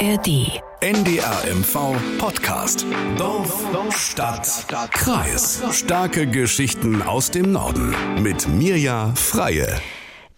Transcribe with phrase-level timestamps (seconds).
[0.00, 0.62] ARD.
[0.80, 2.86] NDR MV Podcast.
[3.16, 5.60] Dorf, Stadt, Kreis.
[5.72, 7.96] Starke Geschichten aus dem Norden.
[8.22, 9.80] Mit Mirja Freie.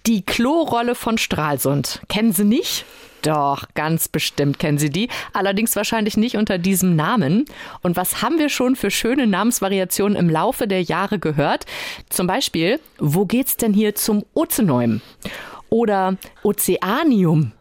[0.07, 2.01] Die Klorolle von Stralsund.
[2.09, 2.87] Kennen Sie nicht?
[3.21, 5.11] Doch, ganz bestimmt kennen Sie die.
[5.35, 7.45] Allerdings wahrscheinlich nicht unter diesem Namen.
[7.83, 11.67] Und was haben wir schon für schöne Namensvariationen im Laufe der Jahre gehört?
[12.09, 15.03] Zum Beispiel, wo geht's denn hier zum Ozeneum?
[15.69, 17.53] Oder Ozeanium.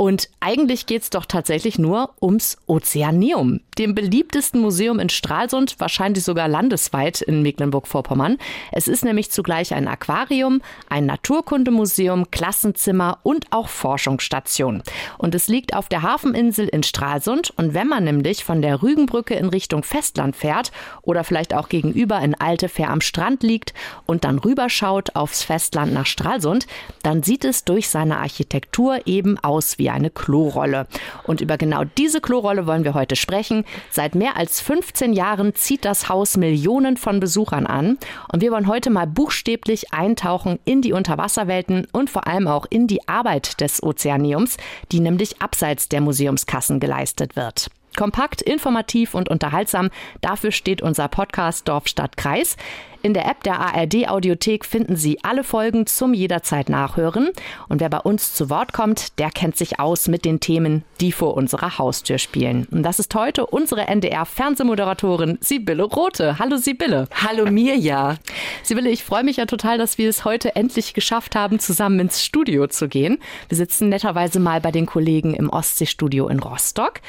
[0.00, 6.22] Und eigentlich geht es doch tatsächlich nur ums Ozeaneum, dem beliebtesten Museum in Stralsund, wahrscheinlich
[6.22, 8.36] sogar landesweit in Mecklenburg-Vorpommern.
[8.72, 14.82] Es ist nämlich zugleich ein Aquarium, ein Naturkundemuseum, Klassenzimmer und auch Forschungsstation.
[15.16, 17.54] Und es liegt auf der Hafeninsel in Stralsund.
[17.56, 22.20] Und wenn man nämlich von der Rügenbrücke in Richtung Festland fährt oder vielleicht auch gegenüber
[22.20, 23.72] in Altefähr am Strand liegt
[24.04, 26.66] und dann rüberschaut aufs Festland nach Stralsund,
[27.02, 30.86] dann sieht es durch seine Architektur eben aus wie eine Klorolle.
[31.22, 33.64] Und über genau diese Klorolle wollen wir heute sprechen.
[33.90, 37.98] Seit mehr als 15 Jahren zieht das Haus Millionen von Besuchern an.
[38.32, 42.86] Und wir wollen heute mal buchstäblich eintauchen in die Unterwasserwelten und vor allem auch in
[42.86, 44.56] die Arbeit des Ozeaniums,
[44.92, 47.70] die nämlich abseits der Museumskassen geleistet wird.
[47.96, 49.90] Kompakt, informativ und unterhaltsam.
[50.20, 52.56] Dafür steht unser Podcast Dorf, Stadt, Kreis.
[53.02, 57.30] In der App der ARD Audiothek finden Sie alle Folgen zum jederzeit nachhören.
[57.70, 61.10] Und wer bei uns zu Wort kommt, der kennt sich aus mit den Themen, die
[61.10, 62.66] vor unserer Haustür spielen.
[62.70, 66.38] Und das ist heute unsere NDR-Fernsehmoderatorin Sibylle Rote.
[66.38, 67.08] Hallo Sibylle.
[67.14, 68.16] Hallo Mirja.
[68.62, 72.22] Sibylle, ich freue mich ja total, dass wir es heute endlich geschafft haben, zusammen ins
[72.22, 73.18] Studio zu gehen.
[73.48, 77.00] Wir sitzen netterweise mal bei den Kollegen im Ostseestudio in Rostock.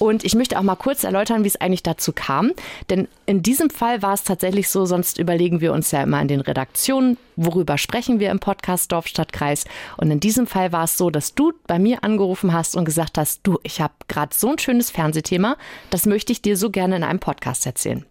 [0.00, 2.50] Und ich möchte auch mal kurz erläutern, wie es eigentlich dazu kam.
[2.90, 6.28] Denn in diesem Fall war es tatsächlich so, sonst überlegen wir uns ja immer in
[6.28, 9.66] den Redaktionen, worüber sprechen wir im Podcast Dorf, Stadt, Kreis.
[9.98, 13.18] Und in diesem Fall war es so, dass du bei mir angerufen hast und gesagt
[13.18, 15.58] hast, du, ich habe gerade so ein schönes Fernsehthema,
[15.90, 18.06] das möchte ich dir so gerne in einem Podcast erzählen.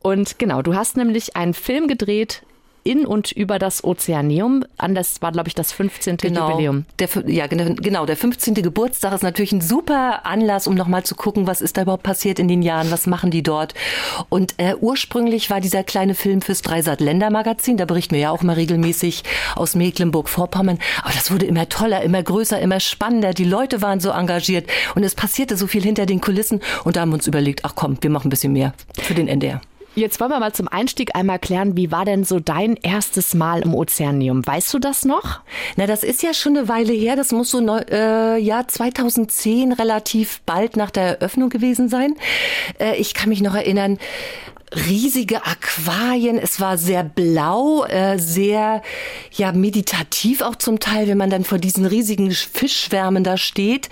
[0.00, 2.42] Und genau, du hast nämlich einen Film gedreht
[2.84, 4.94] in und über das Ozeaneum an.
[4.94, 6.18] Das war, glaube ich, das 15.
[6.18, 6.50] Genau.
[6.50, 6.84] Jubiläum.
[6.98, 8.06] Der, ja, genau.
[8.06, 8.54] Der 15.
[8.54, 12.38] Geburtstag ist natürlich ein super Anlass, um nochmal zu gucken, was ist da überhaupt passiert
[12.38, 13.74] in den Jahren, was machen die dort.
[14.28, 17.78] Und äh, ursprünglich war dieser kleine Film fürs Dreisat-Länder-Magazin.
[17.78, 19.24] Da berichten wir ja auch mal regelmäßig
[19.56, 20.78] aus Mecklenburg-Vorpommern.
[21.02, 23.32] Aber das wurde immer toller, immer größer, immer spannender.
[23.32, 26.60] Die Leute waren so engagiert und es passierte so viel hinter den Kulissen.
[26.84, 29.26] Und da haben wir uns überlegt, ach komm, wir machen ein bisschen mehr für den
[29.26, 29.62] NDR.
[29.96, 33.62] Jetzt wollen wir mal zum Einstieg einmal klären, wie war denn so dein erstes Mal
[33.62, 34.44] im Ozeanium?
[34.44, 35.40] Weißt du das noch?
[35.76, 37.14] Na, das ist ja schon eine Weile her.
[37.14, 42.16] Das muss so äh, ja 2010 relativ bald nach der Eröffnung gewesen sein.
[42.80, 43.98] Äh, ich kann mich noch erinnern,
[44.74, 46.38] riesige Aquarien.
[46.38, 48.82] Es war sehr blau, äh, sehr
[49.32, 53.88] ja meditativ auch zum Teil, wenn man dann vor diesen riesigen Fischschwärmen da steht.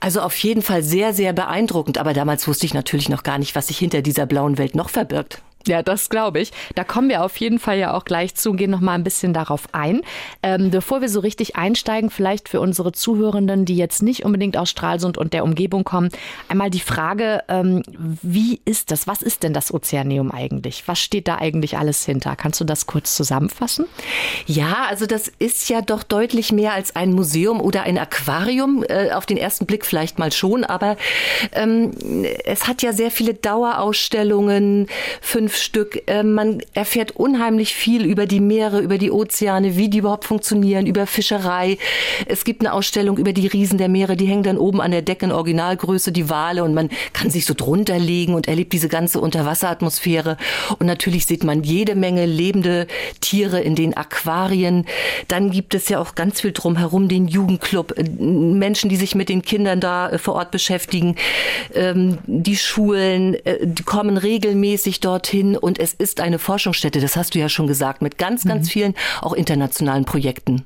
[0.00, 1.98] Also auf jeden Fall sehr, sehr beeindruckend.
[1.98, 4.90] Aber damals wusste ich natürlich noch gar nicht, was sich hinter dieser blauen Welt noch
[4.90, 5.42] verbirgt.
[5.66, 6.52] Ja, das glaube ich.
[6.74, 9.04] Da kommen wir auf jeden Fall ja auch gleich zu und gehen noch mal ein
[9.04, 10.02] bisschen darauf ein.
[10.42, 14.70] Ähm, bevor wir so richtig einsteigen, vielleicht für unsere Zuhörenden, die jetzt nicht unbedingt aus
[14.70, 16.10] Stralsund und der Umgebung kommen,
[16.48, 17.82] einmal die Frage, ähm,
[18.22, 19.06] wie ist das?
[19.06, 20.84] Was ist denn das Ozeaneum eigentlich?
[20.86, 22.36] Was steht da eigentlich alles hinter?
[22.36, 23.86] Kannst du das kurz zusammenfassen?
[24.46, 28.84] Ja, also das ist ja doch deutlich mehr als ein Museum oder ein Aquarium.
[28.88, 30.96] Äh, auf den ersten Blick vielleicht mal schon, aber
[31.52, 31.90] ähm,
[32.44, 34.86] es hat ja sehr viele Dauerausstellungen,
[35.20, 36.02] fünf Stück.
[36.06, 40.86] Äh, man erfährt unheimlich viel über die Meere, über die Ozeane, wie die überhaupt funktionieren,
[40.86, 41.78] über Fischerei.
[42.26, 45.02] Es gibt eine Ausstellung über die Riesen der Meere, die hängen dann oben an der
[45.02, 48.88] Decke in Originalgröße, die Wale und man kann sich so drunter legen und erlebt diese
[48.88, 50.36] ganze Unterwasseratmosphäre.
[50.78, 52.86] Und natürlich sieht man jede Menge lebende
[53.20, 54.86] Tiere in den Aquarien.
[55.28, 59.28] Dann gibt es ja auch ganz viel drumherum, den Jugendclub, äh, Menschen, die sich mit
[59.28, 61.16] den Kindern da äh, vor Ort beschäftigen.
[61.74, 67.34] Ähm, die Schulen die kommen regelmäßig dorthin hin und es ist eine Forschungsstätte, das hast
[67.34, 68.70] du ja schon gesagt, mit ganz, ganz mhm.
[68.70, 70.64] vielen auch internationalen Projekten.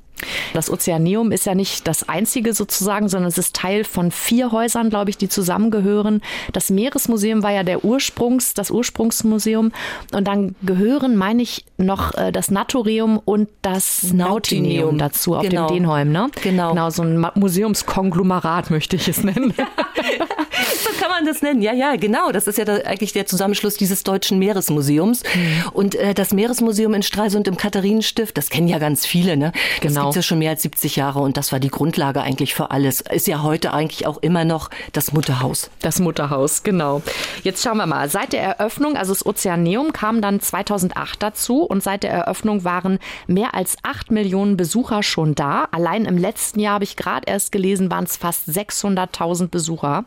[0.54, 4.90] Das Ozeaneum ist ja nicht das einzige sozusagen, sondern es ist Teil von vier Häusern,
[4.90, 6.22] glaube ich, die zusammengehören.
[6.52, 9.72] Das Meeresmuseum war ja der Ursprungs, das Ursprungsmuseum.
[10.12, 15.68] Und dann gehören, meine ich, noch äh, das Naturium und das Nautineum dazu auf genau.
[15.68, 16.30] dem Denholm, ne?
[16.42, 16.70] Genau.
[16.70, 19.54] Genau, so ein Museumskonglomerat möchte ich es nennen.
[19.56, 21.62] so kann man das nennen.
[21.62, 22.32] Ja, ja, genau.
[22.32, 25.22] Das ist ja da eigentlich der Zusammenschluss dieses Deutschen Meeresmuseums.
[25.22, 25.68] Mhm.
[25.72, 29.36] Und äh, das Meeresmuseum in Stralsund im Katharinenstift, das kennen ja ganz viele.
[29.36, 29.52] Ne?
[29.82, 30.09] Das genau.
[30.10, 33.00] Gibt ja schon mehr als 70 Jahre und das war die Grundlage eigentlich für alles.
[33.00, 35.70] Ist ja heute eigentlich auch immer noch das Mutterhaus.
[35.82, 37.00] Das Mutterhaus, genau.
[37.44, 38.08] Jetzt schauen wir mal.
[38.08, 42.98] Seit der Eröffnung, also das Ozeaneum kam dann 2008 dazu und seit der Eröffnung waren
[43.28, 45.68] mehr als 8 Millionen Besucher schon da.
[45.70, 50.04] Allein im letzten Jahr habe ich gerade erst gelesen, waren es fast 600.000 Besucher.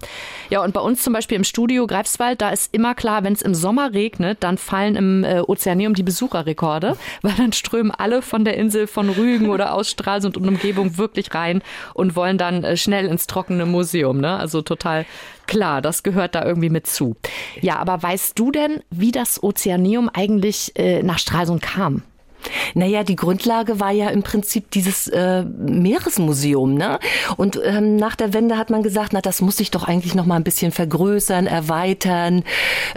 [0.50, 3.42] Ja, und bei uns zum Beispiel im Studio Greifswald, da ist immer klar, wenn es
[3.42, 8.44] im Sommer regnet, dann fallen im äh, Ozeaneum die Besucherrekorde, weil dann strömen alle von
[8.44, 11.62] der Insel von Rügen oder aus Stralsund und Umgebung wirklich rein
[11.94, 14.20] und wollen dann äh, schnell ins trockene Museum.
[14.20, 14.38] Ne?
[14.38, 15.06] Also total
[15.48, 17.16] klar, das gehört da irgendwie mit zu.
[17.62, 22.04] Ja, aber weißt du denn, wie das Ozeaneum eigentlich äh, nach Stralsund kam?
[22.74, 26.74] Naja, die Grundlage war ja im Prinzip dieses äh, Meeresmuseum.
[26.76, 27.00] Ne?
[27.38, 30.26] Und ähm, nach der Wende hat man gesagt, na, das muss sich doch eigentlich noch
[30.26, 32.44] mal ein bisschen vergrößern, erweitern,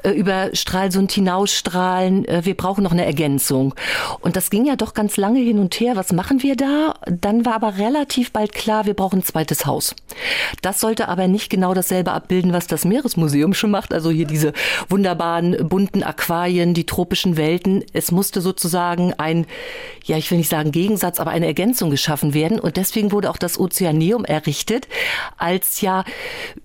[0.02, 2.26] äh, über Stralsund hinausstrahlen.
[2.26, 3.74] Äh, wir brauchen noch eine Ergänzung.
[4.20, 5.96] Und das ging ja doch ganz lange hin und her.
[5.96, 6.94] Was machen wir da?
[7.06, 9.94] Dann war aber relativ bald klar, wir brauchen ein zweites Haus.
[10.62, 13.92] Das sollte aber nicht genau dasselbe abbilden, was das Meeresmuseum schon macht.
[13.92, 14.52] Also hier diese
[14.88, 17.84] wunderbaren bunten Aquarien, die tropischen Welten.
[17.92, 19.46] Es musste sozusagen ein ein,
[20.04, 22.60] ja, ich will nicht sagen Gegensatz, aber eine Ergänzung geschaffen werden.
[22.60, 24.88] Und deswegen wurde auch das Ozeaneum errichtet
[25.36, 26.04] als ja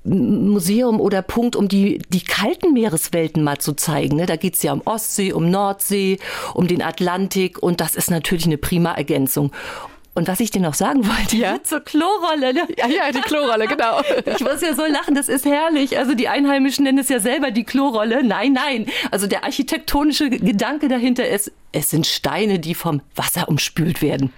[0.04, 4.18] Museum oder Punkt, um die, die kalten Meereswelten mal zu zeigen.
[4.18, 4.26] Ne?
[4.26, 6.20] Da geht's ja um Ostsee, um Nordsee,
[6.54, 9.52] um den Atlantik und das ist natürlich eine prima Ergänzung.
[10.14, 11.58] Und was ich dir noch sagen wollte, ja?
[11.64, 12.54] zur Klorolle.
[12.54, 12.68] Ne?
[12.78, 14.02] Ja, ja, die Klorolle, genau.
[14.26, 15.98] Ich muss ja so lachen, das ist herrlich.
[15.98, 18.24] Also die Einheimischen nennen es ja selber die Klorolle.
[18.24, 18.88] Nein, nein.
[19.10, 24.34] Also der architektonische Gedanke dahinter ist, es sind Steine, die vom Wasser umspült werden.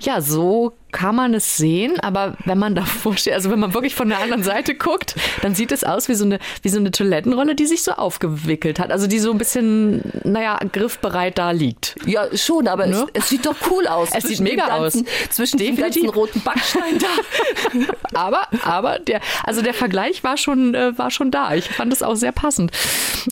[0.00, 3.94] Ja, so kann man es sehen, aber wenn man davor steht, also wenn man wirklich
[3.94, 6.90] von der anderen Seite guckt, dann sieht es aus wie so eine, wie so eine
[6.90, 8.92] Toilettenrolle, die sich so aufgewickelt hat.
[8.92, 11.96] Also die so ein bisschen, naja, griffbereit da liegt.
[12.06, 13.06] Ja, schon, aber ne?
[13.14, 14.10] es, es, sieht doch cool aus.
[14.14, 15.30] Es sieht mega ganzen, aus.
[15.30, 15.94] Zwischen Definitiv.
[15.94, 17.06] den ganzen roten Backsteinen da.
[18.20, 21.54] aber, aber der, also der Vergleich war schon, äh, war schon da.
[21.54, 22.72] Ich fand es auch sehr passend.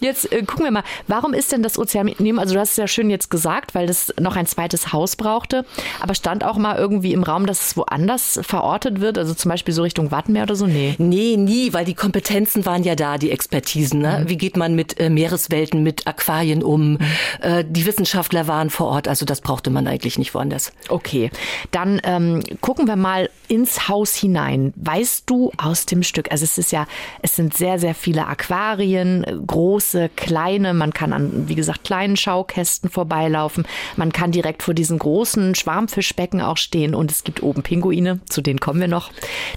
[0.00, 2.86] Jetzt äh, gucken wir mal, warum ist denn das Ozeanium, also du hast es ja
[2.86, 5.64] schön jetzt gesagt, weil das noch ein zweites Haus brauchte,
[6.00, 9.19] aber stand auch mal irgendwie im Raum, dass es woanders verortet wird?
[9.19, 10.67] Also zum Beispiel so Richtung Wattenmeer oder so?
[10.67, 10.94] Nee.
[10.99, 14.00] Nee, nie, weil die Kompetenzen waren ja da, die Expertisen.
[14.00, 14.20] Ne?
[14.20, 14.29] Mhm.
[14.29, 16.93] Wie geht man mit äh, Meereswelten, mit Aquarien um?
[16.93, 16.99] Mhm.
[17.41, 20.73] Äh, die Wissenschaftler waren vor Ort, also das brauchte man eigentlich nicht woanders.
[20.88, 21.31] Okay,
[21.73, 24.73] dann ähm, gucken wir mal ins Haus hinein.
[24.76, 26.87] Weißt du aus dem Stück, also es ist ja,
[27.23, 32.88] es sind sehr, sehr viele Aquarien, große, kleine, man kann an, wie gesagt, kleinen Schaukästen
[32.91, 33.67] vorbeilaufen,
[33.97, 38.40] man kann direkt vor diesen großen Schwarmfischbecken auch stehen und es gibt oben Pinguine, zu
[38.40, 39.10] denen kommen wir noch.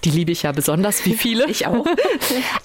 [0.03, 1.45] Die liebe ich ja besonders, wie viele.
[1.49, 1.85] ich auch.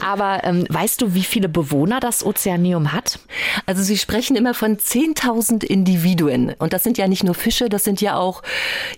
[0.04, 3.18] Aber ähm, weißt du, wie viele Bewohner das Ozeaneum hat?
[3.66, 6.54] Also Sie sprechen immer von 10.000 Individuen.
[6.58, 8.42] Und das sind ja nicht nur Fische, das sind ja auch,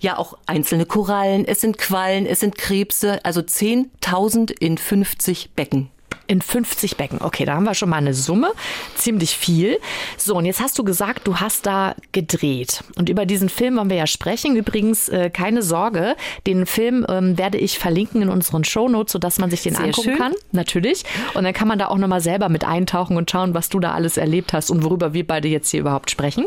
[0.01, 3.25] ja auch einzelne Korallen, es sind Quallen, es sind Krebse.
[3.25, 5.91] Also 10.000 in 50 Becken
[6.31, 7.19] in 50 Becken.
[7.21, 8.53] Okay, da haben wir schon mal eine Summe.
[8.95, 9.81] Ziemlich viel.
[10.17, 12.85] So, und jetzt hast du gesagt, du hast da gedreht.
[12.97, 14.55] Und über diesen Film wollen wir ja sprechen.
[14.55, 16.15] Übrigens, äh, keine Sorge,
[16.47, 20.11] den Film ähm, werde ich verlinken in unseren Shownotes, sodass man sich den Sehr angucken
[20.11, 20.19] schön.
[20.19, 20.35] kann.
[20.53, 21.03] Natürlich.
[21.35, 23.91] Und dann kann man da auch nochmal selber mit eintauchen und schauen, was du da
[23.91, 26.47] alles erlebt hast und worüber wir beide jetzt hier überhaupt sprechen.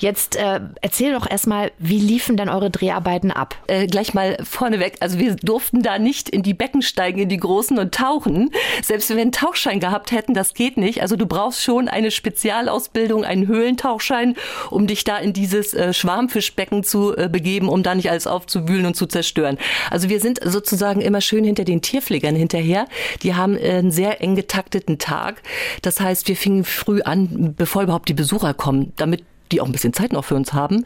[0.00, 3.56] Jetzt äh, erzähl doch erstmal, wie liefen denn eure Dreharbeiten ab?
[3.68, 4.96] Äh, gleich mal vorneweg.
[5.00, 8.50] Also wir durften da nicht in die Becken steigen, in die großen und tauchen.
[8.82, 11.02] Selbst wir einen Tauchschein gehabt hätten, das geht nicht.
[11.02, 14.36] Also du brauchst schon eine Spezialausbildung, einen Höhlentauchschein,
[14.70, 18.86] um dich da in dieses äh, Schwarmfischbecken zu äh, begeben, um da nicht alles aufzuwühlen
[18.86, 19.58] und zu zerstören.
[19.90, 22.86] Also wir sind sozusagen immer schön hinter den Tierpflegern hinterher.
[23.22, 25.42] Die haben äh, einen sehr eng getakteten Tag.
[25.82, 29.72] Das heißt, wir fingen früh an, bevor überhaupt die Besucher kommen, damit die auch ein
[29.72, 30.84] bisschen Zeit noch für uns haben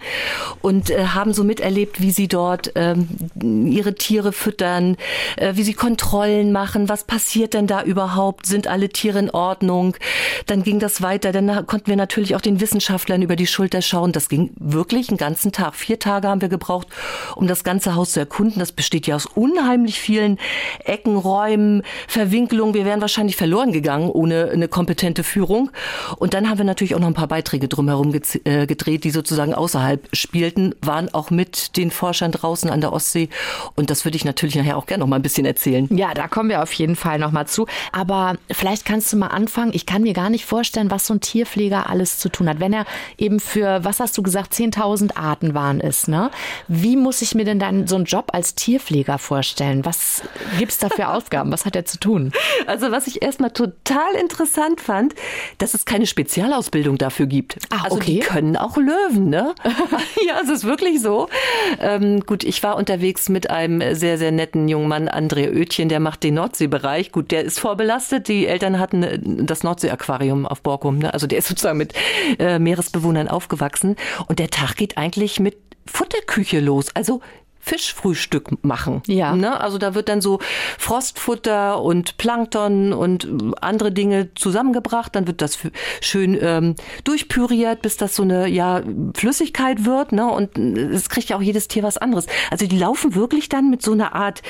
[0.62, 3.08] und äh, haben so miterlebt, wie sie dort ähm,
[3.66, 4.96] ihre Tiere füttern,
[5.36, 9.96] äh, wie sie Kontrollen machen, was passiert denn da überhaupt, sind alle Tiere in Ordnung.
[10.46, 14.12] Dann ging das weiter, dann konnten wir natürlich auch den Wissenschaftlern über die Schulter schauen.
[14.12, 15.74] Das ging wirklich einen ganzen Tag.
[15.74, 16.88] Vier Tage haben wir gebraucht,
[17.36, 18.58] um das ganze Haus zu erkunden.
[18.58, 20.38] Das besteht ja aus unheimlich vielen
[20.84, 22.74] Ecken, Räumen, Verwinkelungen.
[22.74, 25.70] Wir wären wahrscheinlich verloren gegangen ohne eine kompetente Führung.
[26.16, 28.12] Und dann haben wir natürlich auch noch ein paar Beiträge drumherum
[28.48, 33.28] äh, gedreht, die sozusagen außerhalb spielten, waren auch mit den Forschern draußen an der Ostsee.
[33.74, 35.86] Und das würde ich natürlich nachher auch gerne noch mal ein bisschen erzählen.
[35.90, 37.66] Ja, da kommen wir auf jeden Fall noch mal zu.
[37.92, 39.72] Aber vielleicht kannst du mal anfangen.
[39.74, 42.58] Ich kann mir gar nicht vorstellen, was so ein Tierpfleger alles zu tun hat.
[42.58, 42.86] Wenn er
[43.18, 46.30] eben für, was hast du gesagt, 10.000 Arten waren ist, ne?
[46.68, 49.84] Wie muss ich mir denn dann so einen Job als Tierpfleger vorstellen?
[49.84, 50.22] Was
[50.58, 51.52] gibt's da für Aufgaben?
[51.52, 52.32] Was hat er zu tun?
[52.66, 55.14] Also was ich erstmal total interessant fand,
[55.58, 57.58] dass es keine Spezialausbildung dafür gibt.
[57.68, 58.14] Ach, also okay.
[58.14, 59.54] die können auch Löwen, ne?
[60.26, 61.28] ja, es ist wirklich so.
[61.80, 66.00] Ähm, gut, ich war unterwegs mit einem sehr, sehr netten jungen Mann, André Oetchen, der
[66.00, 67.12] macht den Nordseebereich.
[67.12, 68.28] Gut, der ist vorbelastet.
[68.28, 70.98] Die Eltern hatten äh, das Nordsee-Aquarium auf Borkum.
[70.98, 71.12] Ne?
[71.12, 71.94] Also der ist sozusagen mit
[72.38, 73.96] äh, Meeresbewohnern aufgewachsen.
[74.26, 76.94] Und der Tag geht eigentlich mit Futterküche los.
[76.94, 77.20] Also
[77.60, 79.02] Fischfrühstück machen.
[79.06, 79.34] Ja.
[79.34, 79.60] Ne?
[79.60, 80.38] Also da wird dann so
[80.78, 83.28] Frostfutter und Plankton und
[83.60, 85.14] andere Dinge zusammengebracht.
[85.14, 85.58] Dann wird das
[86.00, 86.74] schön ähm,
[87.04, 88.82] durchpüriert, bis das so eine ja
[89.14, 90.12] Flüssigkeit wird.
[90.12, 90.26] Ne?
[90.26, 92.26] Und es kriegt ja auch jedes Tier was anderes.
[92.50, 94.42] Also die laufen wirklich dann mit so einer Art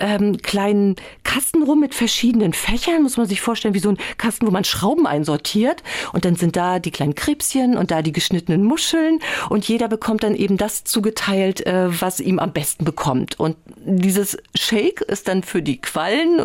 [0.00, 3.02] ähm, kleinen Kasten rum mit verschiedenen Fächern.
[3.02, 5.82] Muss man sich vorstellen, wie so ein Kasten, wo man Schrauben einsortiert.
[6.12, 9.20] Und dann sind da die kleinen Krebschen und da die geschnittenen Muscheln.
[9.50, 13.40] Und jeder bekommt dann eben das zugeteilt, äh, was ihm am besten bekommt.
[13.40, 16.40] Und dieses Shake ist dann für die Quallen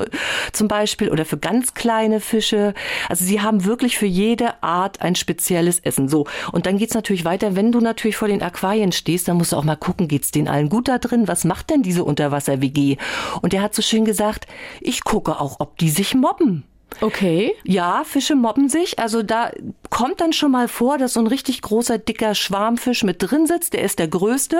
[0.51, 2.73] zum Beispiel oder für ganz kleine Fische.
[3.07, 6.09] Also sie haben wirklich für jede Art ein spezielles Essen.
[6.09, 6.25] So.
[6.51, 7.55] Und dann geht's natürlich weiter.
[7.55, 10.47] Wenn du natürlich vor den Aquarien stehst, dann musst du auch mal gucken, geht's denen
[10.47, 11.27] allen gut da drin?
[11.27, 12.97] Was macht denn diese Unterwasser-WG?
[13.41, 14.47] Und der hat so schön gesagt,
[14.81, 16.63] ich gucke auch, ob die sich mobben.
[17.01, 17.55] Okay.
[17.63, 18.99] Ja, Fische mobben sich.
[18.99, 19.51] Also da
[19.89, 23.73] kommt dann schon mal vor, dass so ein richtig großer, dicker Schwarmfisch mit drin sitzt.
[23.73, 24.57] Der ist der größte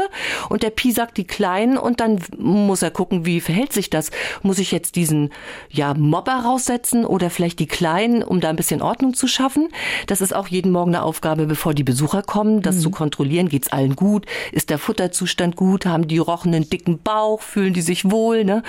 [0.50, 4.12] und der pisagt die Kleinen und dann muss er gucken, wie verhält sich das.
[4.42, 5.32] Muss ich jetzt diesen,
[5.70, 9.70] ja, Mobber raussetzen oder vielleicht die Kleinen, um da ein bisschen Ordnung zu schaffen?
[10.08, 12.82] Das ist auch jeden Morgen eine Aufgabe, bevor die Besucher kommen, das mhm.
[12.82, 13.50] zu kontrollieren.
[13.50, 14.26] Geht's allen gut?
[14.52, 15.86] Ist der Futterzustand gut?
[15.86, 17.42] Haben die Rochen einen dicken Bauch?
[17.42, 18.46] Fühlen die sich wohl?
[18.46, 18.64] Ne?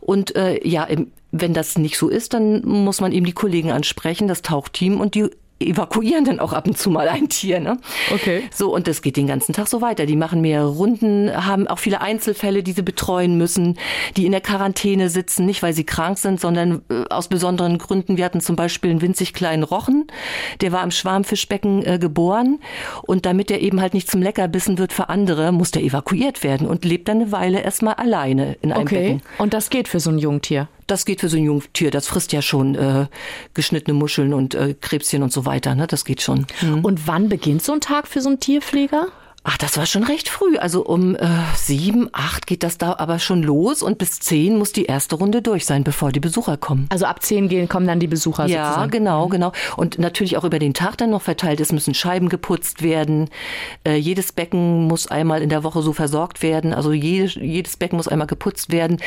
[0.00, 3.72] Und äh, ja, im wenn das nicht so ist, dann muss man eben die Kollegen
[3.72, 5.30] ansprechen, das Tauchteam und die
[5.68, 7.60] evakuieren dann auch ab und zu mal ein Tier.
[7.60, 7.78] Ne?
[8.12, 8.42] Okay.
[8.52, 10.06] So, und das geht den ganzen Tag so weiter.
[10.06, 13.78] Die machen mehrere Runden, haben auch viele Einzelfälle, die sie betreuen müssen,
[14.16, 18.16] die in der Quarantäne sitzen, nicht weil sie krank sind, sondern äh, aus besonderen Gründen.
[18.16, 20.06] Wir hatten zum Beispiel einen winzig kleinen Rochen,
[20.60, 22.58] der war im Schwarmfischbecken äh, geboren
[23.02, 26.66] und damit er eben halt nicht zum Leckerbissen wird für andere, muss der evakuiert werden
[26.66, 28.94] und lebt dann eine Weile erstmal alleine in einem okay.
[28.94, 29.22] Becken.
[29.38, 30.68] Und das geht für so ein Jungtier?
[30.92, 31.90] Das geht für so ein Jungtier.
[31.90, 33.06] Das frisst ja schon äh,
[33.54, 35.74] geschnittene Muscheln und äh, Krebschen und so weiter.
[35.74, 35.86] Ne?
[35.86, 36.46] Das geht schon.
[36.60, 36.84] Mhm.
[36.84, 39.06] Und wann beginnt so ein Tag für so einen Tierpfleger?
[39.44, 40.56] Ach, das war schon recht früh.
[40.56, 44.72] Also um äh, sieben, acht geht das da aber schon los und bis zehn muss
[44.72, 46.86] die erste Runde durch sein, bevor die Besucher kommen.
[46.90, 48.90] Also ab zehn gehen, kommen dann die Besucher ja, sozusagen.
[48.92, 49.52] genau, genau.
[49.76, 51.60] Und natürlich auch über den Tag dann noch verteilt.
[51.60, 53.30] Es müssen Scheiben geputzt werden.
[53.84, 56.72] Äh, jedes Becken muss einmal in der Woche so versorgt werden.
[56.72, 58.98] Also jedes, jedes Becken muss einmal geputzt werden.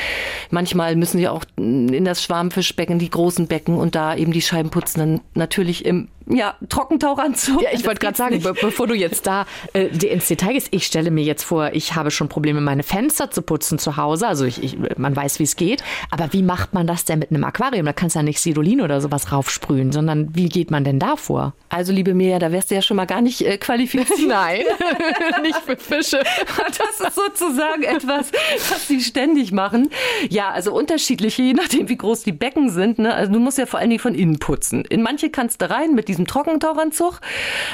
[0.49, 4.69] Manchmal müssen sie auch in das Schwarmfischbecken, die großen Becken und da eben die Scheiben
[4.69, 4.99] putzen.
[4.99, 7.61] Dann natürlich im ja, Trockentauchanzug.
[7.61, 10.85] Ja, ich wollte gerade sagen, be bevor du jetzt da äh, ins Detail gehst, ich
[10.85, 14.27] stelle mir jetzt vor, ich habe schon Probleme, meine Fenster zu putzen zu Hause.
[14.27, 15.83] Also ich, ich, man weiß, wie es geht.
[16.09, 17.85] Aber wie macht man das denn mit einem Aquarium?
[17.85, 21.15] Da kannst du ja nicht Sidolin oder sowas raufsprühen, sondern wie geht man denn da
[21.15, 21.53] vor?
[21.69, 24.19] Also, liebe Mia, da wärst du ja schon mal gar nicht äh, qualifiziert.
[24.27, 24.61] Nein,
[25.43, 26.23] nicht für Fische.
[26.65, 28.31] Das ist sozusagen etwas,
[28.69, 29.89] was sie ständig machen.
[30.29, 32.99] Ja, also unterschiedlich, je nachdem, wie groß die Becken sind.
[32.99, 33.13] Ne?
[33.13, 34.83] Also du musst ja vor allen Dingen von innen putzen.
[34.85, 37.19] In manche kannst du rein mit diesem Trockentauchanzug,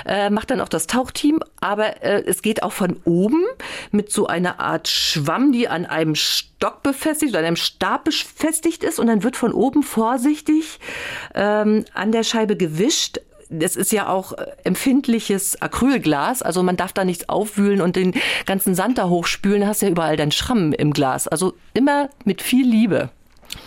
[0.06, 3.44] äh, macht dann auch das Tauchteam, aber äh, es geht auch von oben
[3.92, 9.00] mit so einer Art Schwamm, die an einem Stock befestigt, an einem Stab befestigt ist.
[9.00, 10.80] Und dann wird von oben vorsichtig
[11.36, 13.20] ähm, an der Scheibe gewischt,
[13.52, 18.14] das ist ja auch äh, empfindliches Acrylglas, also man darf da nichts aufwühlen und den
[18.46, 21.28] ganzen Sand da hochspülen, hast ja überall dann Schramm im Glas.
[21.28, 23.10] Also immer mit viel Liebe.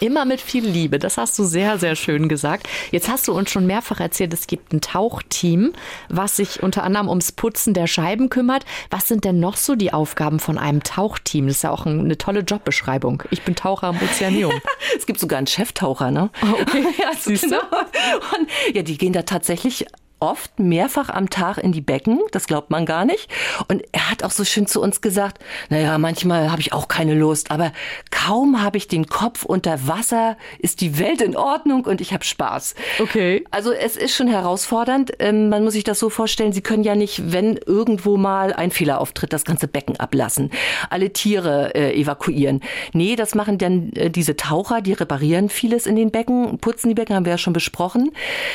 [0.01, 0.99] Immer mit viel Liebe.
[0.99, 2.69] Das hast du sehr, sehr schön gesagt.
[2.91, 5.73] Jetzt hast du uns schon mehrfach erzählt, es gibt ein Tauchteam,
[6.09, 8.65] was sich unter anderem ums Putzen der Scheiben kümmert.
[8.91, 11.47] Was sind denn noch so die Aufgaben von einem Tauchteam?
[11.47, 13.23] Das ist ja auch eine tolle Jobbeschreibung.
[13.31, 14.53] Ich bin Taucher am Ozeanium.
[14.97, 16.31] es gibt sogar einen Cheftaucher, ne?
[16.43, 16.85] Oh, okay.
[17.01, 17.57] ja, siehst du?
[17.57, 19.87] Und, ja, die gehen da tatsächlich
[20.21, 23.29] oft mehrfach am Tag in die Becken, das glaubt man gar nicht.
[23.69, 27.15] Und er hat auch so schön zu uns gesagt, naja, manchmal habe ich auch keine
[27.15, 27.73] Lust, aber
[28.11, 32.25] kaum habe ich den Kopf unter Wasser, ist die Welt in Ordnung und ich habe
[32.25, 32.75] Spaß.
[33.01, 33.45] Okay.
[33.51, 35.13] Also es ist schon herausfordernd.
[35.19, 38.71] Ähm, man muss sich das so vorstellen, Sie können ja nicht, wenn irgendwo mal ein
[38.71, 40.51] Fehler auftritt, das ganze Becken ablassen,
[40.91, 42.61] alle Tiere äh, evakuieren.
[42.93, 46.95] Nee, das machen dann äh, diese Taucher, die reparieren vieles in den Becken, putzen die
[46.95, 48.13] Becken, haben wir ja schon besprochen.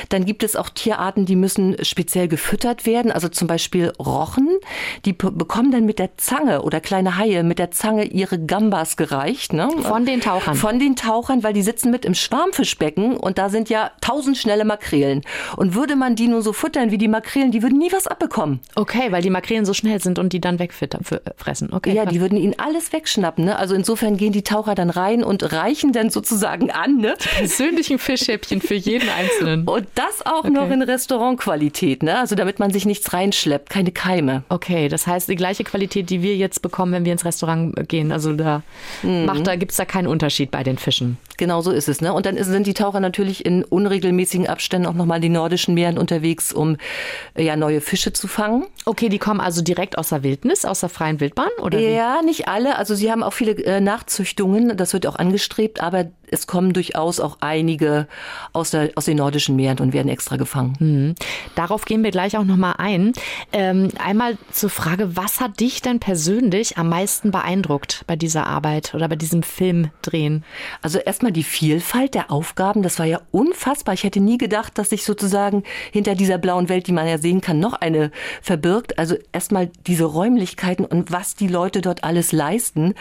[0.09, 3.11] Dann gibt es auch Tierarten, die müssen müssen speziell gefüttert werden.
[3.11, 4.47] Also zum Beispiel Rochen,
[5.05, 9.53] die bekommen dann mit der Zange oder kleine Haie mit der Zange ihre Gambas gereicht.
[9.53, 9.67] Ne?
[9.81, 10.53] Von den Tauchern?
[10.53, 14.63] Von den Tauchern, weil die sitzen mit im Schwarmfischbecken und da sind ja tausend schnelle
[14.63, 15.23] Makrelen.
[15.57, 18.59] Und würde man die nur so futtern wie die Makrelen, die würden nie was abbekommen.
[18.75, 21.73] Okay, weil die Makrelen so schnell sind und die dann wegfressen.
[21.73, 21.93] Okay.
[21.93, 23.45] Ja, die würden ihnen alles wegschnappen.
[23.45, 23.57] Ne?
[23.57, 26.97] Also insofern gehen die Taucher dann rein und reichen dann sozusagen an.
[26.97, 27.15] Ne?
[27.19, 29.67] Die persönlichen Fischhäppchen für jeden Einzelnen.
[29.67, 30.51] Und das auch okay.
[30.51, 30.83] noch in
[31.39, 32.17] Restaurantqualität, ne?
[32.17, 34.43] Also damit man sich nichts reinschleppt, keine Keime.
[34.49, 38.11] Okay, das heißt die gleiche Qualität, die wir jetzt bekommen, wenn wir ins Restaurant gehen.
[38.11, 38.61] Also da
[39.03, 39.25] mhm.
[39.25, 41.17] macht da gibt's da keinen Unterschied bei den Fischen.
[41.37, 42.13] Genau so ist es, ne?
[42.13, 45.97] Und dann sind die Taucher natürlich in unregelmäßigen Abständen auch nochmal in den nordischen Meeren
[45.97, 46.77] unterwegs, um
[47.35, 48.65] äh, ja neue Fische zu fangen.
[48.85, 51.79] Okay, die kommen also direkt aus der Wildnis, aus der freien Wildbahn, oder?
[51.79, 52.25] Ja, wie?
[52.25, 52.77] nicht alle.
[52.77, 57.19] Also sie haben auch viele äh, Nachzüchtungen, das wird auch angestrebt, aber es kommen durchaus
[57.19, 58.07] auch einige
[58.53, 60.75] aus, der, aus den nordischen Meeren und werden extra gefangen.
[60.79, 61.15] Mhm.
[61.55, 63.13] Darauf gehen wir gleich auch nochmal ein.
[63.51, 68.93] Ähm, einmal zur Frage, was hat dich denn persönlich am meisten beeindruckt bei dieser Arbeit
[68.93, 70.43] oder bei diesem Filmdrehen?
[70.81, 73.93] Also erstmal die Vielfalt der Aufgaben, das war ja unfassbar.
[73.93, 77.41] Ich hätte nie gedacht, dass sich sozusagen hinter dieser blauen Welt, die man ja sehen
[77.41, 78.97] kann, noch eine verbirgt.
[78.99, 82.95] Also erstmal diese Räumlichkeiten und was die Leute dort alles leisten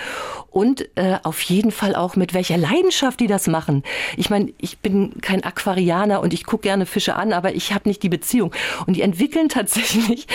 [0.50, 3.82] und äh, auf jeden Fall auch mit welcher Leidenschaft die das machen.
[4.16, 7.88] Ich meine, ich bin kein Aquarianer und ich gucke gerne Fische an, aber ich habe
[7.88, 8.52] nicht die Beziehung.
[8.86, 10.26] Und die entwickeln tatsächlich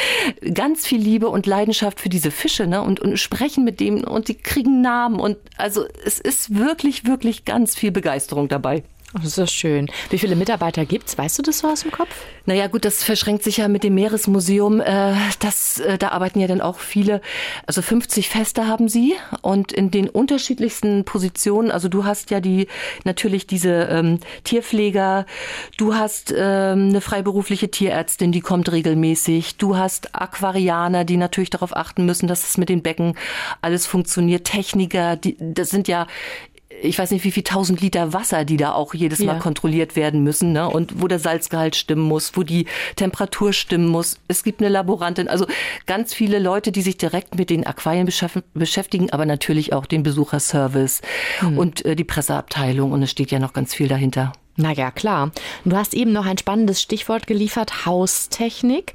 [0.54, 2.82] ganz viel Liebe und Leidenschaft für diese Fische ne?
[2.82, 5.20] und, und sprechen mit denen und sie kriegen Namen.
[5.20, 8.84] Und also es ist wirklich, wirklich ganz viel Begeisterung dabei.
[9.22, 9.89] Das ist schön.
[10.10, 11.17] Wie viele Mitarbeiter gibt's?
[11.17, 12.10] Weißt du das so aus dem Kopf?
[12.46, 14.82] Naja, gut, das verschränkt sich ja mit dem Meeresmuseum.
[14.82, 17.22] Äh, das, äh, da arbeiten ja dann auch viele.
[17.67, 21.70] Also 50 Feste haben sie und in den unterschiedlichsten Positionen.
[21.70, 22.67] Also du hast ja die
[23.03, 25.27] natürlich diese ähm, Tierpfleger,
[25.77, 29.58] du hast ähm, eine freiberufliche Tierärztin, die kommt regelmäßig.
[29.58, 33.15] Du hast Aquarianer, die natürlich darauf achten müssen, dass es mit den Becken
[33.62, 34.46] alles funktioniert.
[34.46, 36.08] Techniker, die, das sind ja
[36.84, 39.40] ich weiß nicht, wie viel tausend Liter Wasser, die da auch jedes Mal ja.
[39.40, 40.70] kontrolliert werden müssen, ne?
[40.70, 44.20] Und wo der Salzgehalt stimmen muss, wo die Temperatur stimmen muss.
[44.28, 45.46] Es gibt eine Laborantin, also
[45.86, 48.10] ganz viele Leute, die sich direkt mit den Aquarien
[48.54, 51.02] beschäftigen, aber natürlich auch den Besucherservice
[51.42, 51.58] mhm.
[51.58, 52.92] und äh, die Presseabteilung.
[52.92, 54.34] Und es steht ja noch ganz viel dahinter.
[54.56, 55.32] Na ja, klar.
[55.66, 58.94] Du hast eben noch ein spannendes Stichwort geliefert, Haustechnik.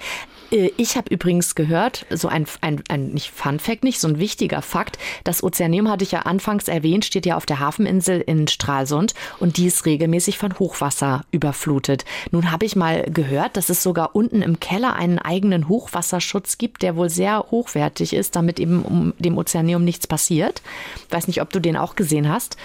[0.51, 4.19] Äh, ich habe übrigens gehört, so ein, ein, ein nicht Fun Fact, nicht so ein
[4.19, 8.49] wichtiger Fakt, das Ozeaneum hatte ich ja anfangs erwähnt, steht ja auf der Hafeninsel in
[8.49, 12.05] Stralsund und die ist regelmäßig von Hochwasser überflutet.
[12.31, 16.83] Nun habe ich mal gehört, dass es sogar unten im Keller einen eigenen Hochwasserschutz gibt,
[16.83, 20.63] der wohl sehr hochwertig ist, damit eben um dem Ozeaneum nichts passiert.
[21.11, 22.57] Weiß nicht, ob du den auch gesehen hast.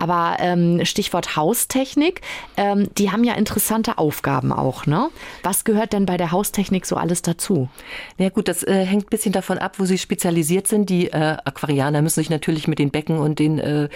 [0.00, 2.22] Aber ähm, Stichwort Haustechnik,
[2.56, 5.10] ähm, die haben ja interessante Aufgaben auch, ne?
[5.42, 7.68] Was gehört denn bei der Haustechnik so alles dazu?
[8.16, 10.88] Na ja, gut, das äh, hängt ein bisschen davon ab, wo sie spezialisiert sind.
[10.88, 13.88] Die äh, Aquarianer müssen sich natürlich mit den Becken und den äh,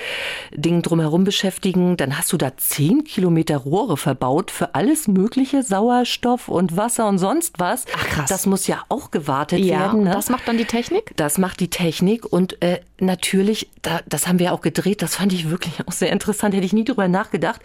[0.52, 1.96] Dingen drumherum beschäftigen.
[1.96, 7.18] Dann hast du da zehn Kilometer Rohre verbaut für alles mögliche, Sauerstoff und Wasser und
[7.18, 7.86] sonst was.
[7.96, 8.28] Ach krass.
[8.28, 10.04] Das muss ja auch gewartet ja, werden.
[10.04, 10.10] Ne?
[10.10, 11.12] Das macht dann die Technik?
[11.16, 15.32] Das macht die Technik und äh, natürlich, da, das haben wir auch gedreht, das fand
[15.32, 17.60] ich wirklich auch sehr interessant, hätte ich nie drüber nachgedacht.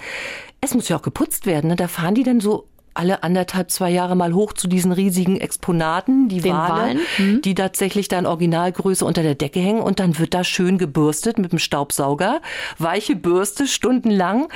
[0.62, 1.70] Es muss ja auch geputzt werden.
[1.70, 1.76] Ne?
[1.76, 6.30] Da fahren die dann so alle anderthalb, zwei Jahre mal hoch zu diesen riesigen Exponaten,
[6.30, 7.00] die Den Wale, Wahlen.
[7.18, 7.42] Mhm.
[7.42, 11.52] die tatsächlich dann Originalgröße unter der Decke hängen und dann wird da schön gebürstet mit
[11.52, 12.42] dem Staubsauger.
[12.78, 14.48] Weiche Bürste, stundenlang.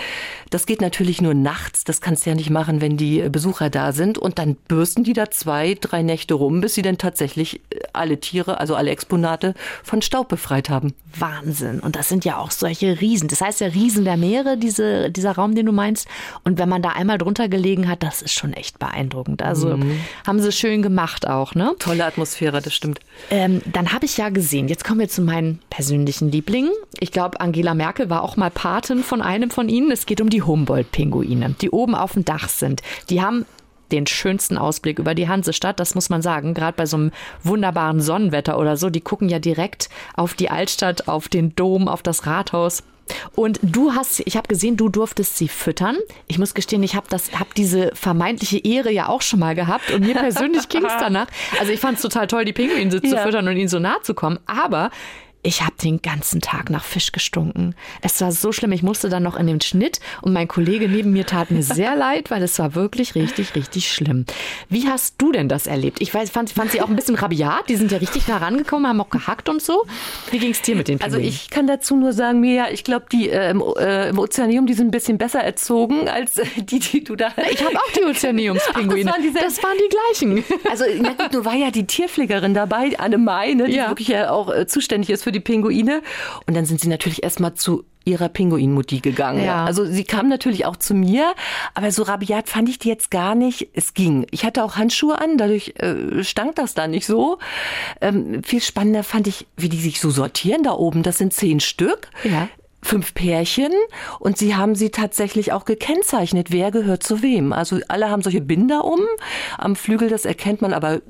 [0.49, 1.83] Das geht natürlich nur nachts.
[1.83, 4.17] Das kannst du ja nicht machen, wenn die Besucher da sind.
[4.17, 8.19] Und dann bürsten die da zwei, drei Nächte rum, bis sie dann tatsächlich äh, alle
[8.19, 10.93] Tiere, also alle Exponate von Staub befreit haben.
[11.17, 11.79] Wahnsinn.
[11.79, 13.27] Und das sind ja auch solche Riesen.
[13.27, 16.07] Das heißt ja Riesen der Meere, diese, dieser Raum, den du meinst.
[16.43, 19.41] Und wenn man da einmal drunter gelegen hat, das ist schon echt beeindruckend.
[19.41, 19.99] Also mhm.
[20.25, 21.75] haben sie schön gemacht auch, ne?
[21.79, 22.99] Tolle Atmosphäre, das stimmt.
[23.29, 26.71] Ähm, dann habe ich ja gesehen, jetzt kommen wir zu meinen persönlichen Lieblingen.
[26.99, 29.91] Ich glaube, Angela Merkel war auch mal Patin von einem von ihnen.
[29.91, 32.81] Es geht um die Humboldt-Pinguine, die oben auf dem Dach sind.
[33.09, 33.45] Die haben
[33.91, 36.53] den schönsten Ausblick über die Hansestadt, das muss man sagen.
[36.53, 37.11] Gerade bei so einem
[37.43, 42.01] wunderbaren Sonnenwetter oder so, die gucken ja direkt auf die Altstadt, auf den Dom, auf
[42.01, 42.83] das Rathaus.
[43.35, 45.97] Und du hast, ich habe gesehen, du durftest sie füttern.
[46.27, 49.91] Ich muss gestehen, ich habe das, habe diese vermeintliche Ehre ja auch schon mal gehabt
[49.91, 51.27] und mir persönlich ging es danach.
[51.59, 53.01] Also ich fand es total toll, die Pinguine ja.
[53.01, 54.39] zu füttern und ihnen so nah zu kommen.
[54.45, 54.91] Aber
[55.43, 57.75] ich habe den ganzen Tag nach Fisch gestunken.
[58.01, 58.71] Es war so schlimm.
[58.71, 61.97] Ich musste dann noch in den Schnitt und mein Kollege neben mir tat mir sehr
[61.97, 64.25] leid, weil es war wirklich richtig, richtig schlimm.
[64.69, 66.01] Wie hast du denn das erlebt?
[66.01, 67.67] Ich weiß, fand, fand sie auch ein bisschen rabiat.
[67.67, 69.83] Die sind ja richtig nah rangekommen, haben auch gehackt und so.
[70.31, 71.25] Wie ging es dir mit den Pinguinen?
[71.25, 74.65] Also ich kann dazu nur sagen, Mia, ich glaube, die äh, im, äh, im Ozeanium,
[74.65, 77.33] die sind ein bisschen besser erzogen als äh, die, die du da.
[77.51, 79.03] Ich habe auch die Ozeaniumspinguine.
[79.03, 80.43] das, waren das waren die gleichen.
[80.69, 83.89] Also na gut, du war ja die Tierpflegerin dabei, Anne Mai, ne, die ja.
[83.89, 86.01] wirklich ja auch äh, zuständig ist für die Pinguine.
[86.47, 89.43] Und dann sind sie natürlich erstmal zu ihrer Pinguinmutti gegangen.
[89.43, 89.65] Ja.
[89.65, 91.33] Also sie kam natürlich auch zu mir,
[91.73, 93.69] aber so rabiat fand ich die jetzt gar nicht.
[93.73, 94.27] Es ging.
[94.31, 97.37] Ich hatte auch Handschuhe an, dadurch äh, stank das da nicht so.
[98.01, 101.03] Ähm, viel spannender fand ich, wie die sich so sortieren da oben.
[101.03, 102.09] Das sind zehn Stück.
[102.23, 102.49] Ja
[102.85, 103.71] fünf Pärchen
[104.19, 107.53] und sie haben sie tatsächlich auch gekennzeichnet, wer gehört zu wem.
[107.53, 108.99] Also alle haben solche Binder um
[109.57, 111.01] am Flügel, das erkennt man aber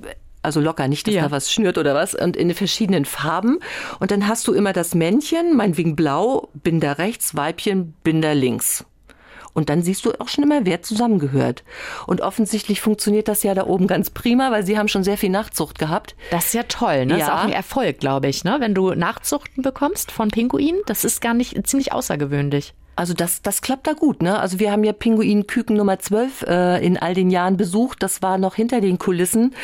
[0.43, 1.23] also locker, nicht, dass ja.
[1.23, 3.59] da was schnürt oder was, und in verschiedenen Farben.
[3.99, 8.85] Und dann hast du immer das Männchen, meinetwegen blau, Binder rechts, Weibchen, Binder links.
[9.53, 11.63] Und dann siehst du auch schon immer, wer zusammengehört.
[12.07, 15.29] Und offensichtlich funktioniert das ja da oben ganz prima, weil sie haben schon sehr viel
[15.29, 16.15] Nachzucht gehabt.
[16.31, 17.13] Das ist ja toll, ne?
[17.13, 17.19] Ja.
[17.19, 18.57] Das ist auch ein Erfolg, glaube ich, ne?
[18.59, 22.73] Wenn du Nachzuchten bekommst von Pinguinen, das ist gar nicht ziemlich außergewöhnlich.
[22.95, 24.21] Also das, das klappt da gut.
[24.21, 24.39] Ne?
[24.39, 28.03] Also wir haben ja Pinguin Küken Nummer 12 äh, in all den Jahren besucht.
[28.03, 29.55] Das war noch hinter den Kulissen.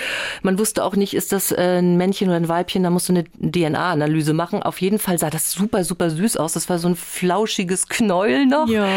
[0.41, 2.83] Man wusste auch nicht, ist das äh, ein Männchen oder ein Weibchen.
[2.83, 4.63] Da musst du eine DNA-Analyse machen.
[4.63, 6.53] Auf jeden Fall sah das super, super süß aus.
[6.53, 8.67] Das war so ein flauschiges Knäuel noch.
[8.67, 8.87] Ja.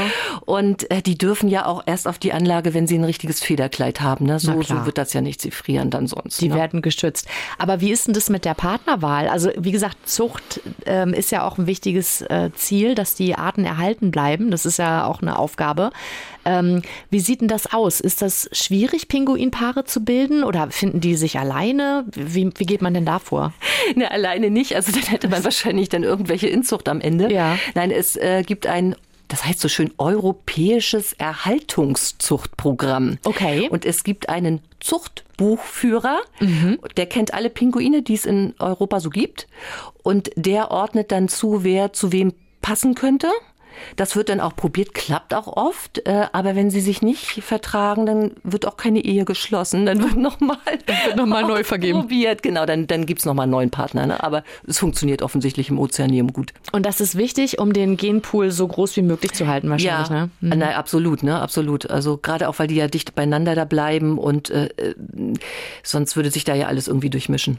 [0.47, 4.01] Und äh, die dürfen ja auch erst auf die Anlage, wenn sie ein richtiges Federkleid
[4.01, 4.25] haben.
[4.27, 4.39] Ne?
[4.39, 5.43] So, so wird das ja nicht.
[5.43, 6.41] Sie frieren dann sonst.
[6.41, 6.55] Die ne?
[6.55, 7.29] werden geschützt.
[7.59, 9.29] Aber wie ist denn das mit der Partnerwahl?
[9.29, 13.67] Also wie gesagt, Zucht ähm, ist ja auch ein wichtiges äh, Ziel, dass die Arten
[13.67, 14.51] erhalten bleiben bleiben.
[14.51, 15.91] Das ist ja auch eine Aufgabe.
[16.45, 18.01] Ähm, wie sieht denn das aus?
[18.01, 22.05] Ist das schwierig, Pinguinpaare zu bilden oder finden die sich alleine?
[22.15, 23.53] Wie, wie geht man denn da vor?
[23.97, 24.77] Ne, alleine nicht.
[24.77, 27.33] Also dann hätte man wahrscheinlich dann irgendwelche Inzucht am Ende.
[27.33, 27.59] Ja.
[27.75, 28.95] Nein, es äh, gibt ein
[29.27, 33.19] das heißt so schön europäisches Erhaltungszuchtprogramm.
[33.25, 33.69] Okay.
[33.71, 36.79] Und es gibt einen Zuchtbuchführer, mhm.
[36.97, 39.49] der kennt alle Pinguine, die es in Europa so gibt.
[40.03, 43.29] Und der ordnet dann zu, wer zu wem passen könnte.
[43.97, 46.07] Das wird dann auch probiert, klappt auch oft.
[46.07, 49.87] Äh, aber wenn sie sich nicht vertragen, dann wird auch keine Ehe geschlossen.
[49.87, 50.57] Dann wird nochmal
[51.17, 52.01] noch neu vergeben.
[52.01, 52.67] Probiert, genau.
[52.67, 54.07] Dann, dann gibt's nochmal einen neuen Partner.
[54.07, 54.23] Ne?
[54.23, 56.53] Aber es funktioniert offensichtlich im Ozeanium gut.
[56.73, 60.09] Und das ist wichtig, um den Genpool so groß wie möglich zu halten, wahrscheinlich.
[60.09, 60.31] Ja, ne?
[60.41, 60.49] Mhm.
[60.49, 61.41] Nein, absolut, ne?
[61.41, 61.91] Absolut.
[61.91, 64.95] Also gerade auch, weil die ja dicht beieinander da bleiben und äh, äh,
[65.83, 67.59] sonst würde sich da ja alles irgendwie durchmischen.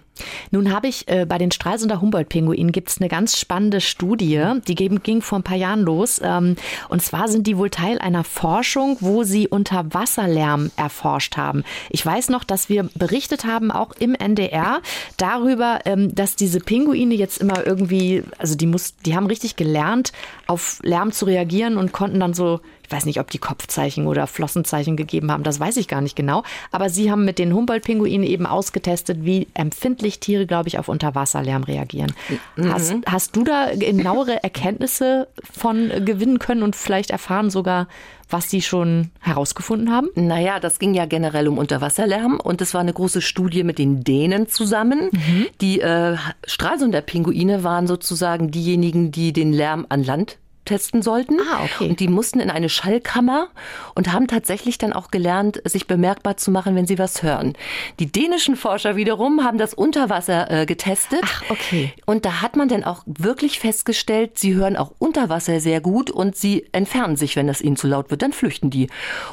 [0.51, 5.21] Nun habe ich äh, bei den Stralsunder Humboldt-Pinguinen gibt's eine ganz spannende Studie, die ging
[5.21, 6.21] vor ein paar Jahren los los.
[6.23, 6.55] Ähm,
[6.89, 11.63] und zwar sind die wohl Teil einer Forschung, wo sie Unterwasserlärm erforscht haben.
[11.89, 14.81] Ich weiß noch, dass wir berichtet haben, auch im NDR,
[15.17, 20.11] darüber, ähm, dass diese Pinguine jetzt immer irgendwie, also die muss, die haben richtig gelernt,
[20.47, 22.59] auf Lärm zu reagieren und konnten dann so
[22.93, 26.43] weiß nicht, ob die Kopfzeichen oder Flossenzeichen gegeben haben, das weiß ich gar nicht genau.
[26.71, 31.63] Aber sie haben mit den Humboldt-Pinguinen eben ausgetestet, wie empfindlich Tiere, glaube ich, auf Unterwasserlärm
[31.63, 32.13] reagieren.
[32.55, 32.71] Mhm.
[32.71, 37.87] Hast, hast du da genauere Erkenntnisse von gewinnen können und vielleicht erfahren sogar,
[38.29, 40.09] was Sie schon herausgefunden haben?
[40.15, 44.03] Naja, das ging ja generell um Unterwasserlärm und es war eine große Studie mit den
[44.03, 45.09] Dänen zusammen.
[45.11, 45.47] Mhm.
[45.61, 51.39] Die äh, Stralsunder Pinguine waren sozusagen diejenigen, die den Lärm an Land testen sollten.
[51.39, 51.89] Ah, okay.
[51.89, 53.47] Und die mussten in eine Schallkammer
[53.95, 57.53] und haben tatsächlich dann auch gelernt, sich bemerkbar zu machen, wenn sie was hören.
[57.99, 61.21] Die dänischen Forscher wiederum haben das Unterwasser äh, getestet.
[61.23, 61.93] Ach, okay.
[62.05, 66.09] Und da hat man dann auch wirklich festgestellt, sie hören auch unter Wasser sehr gut
[66.09, 68.87] und sie entfernen sich, wenn das ihnen zu laut wird, dann flüchten die.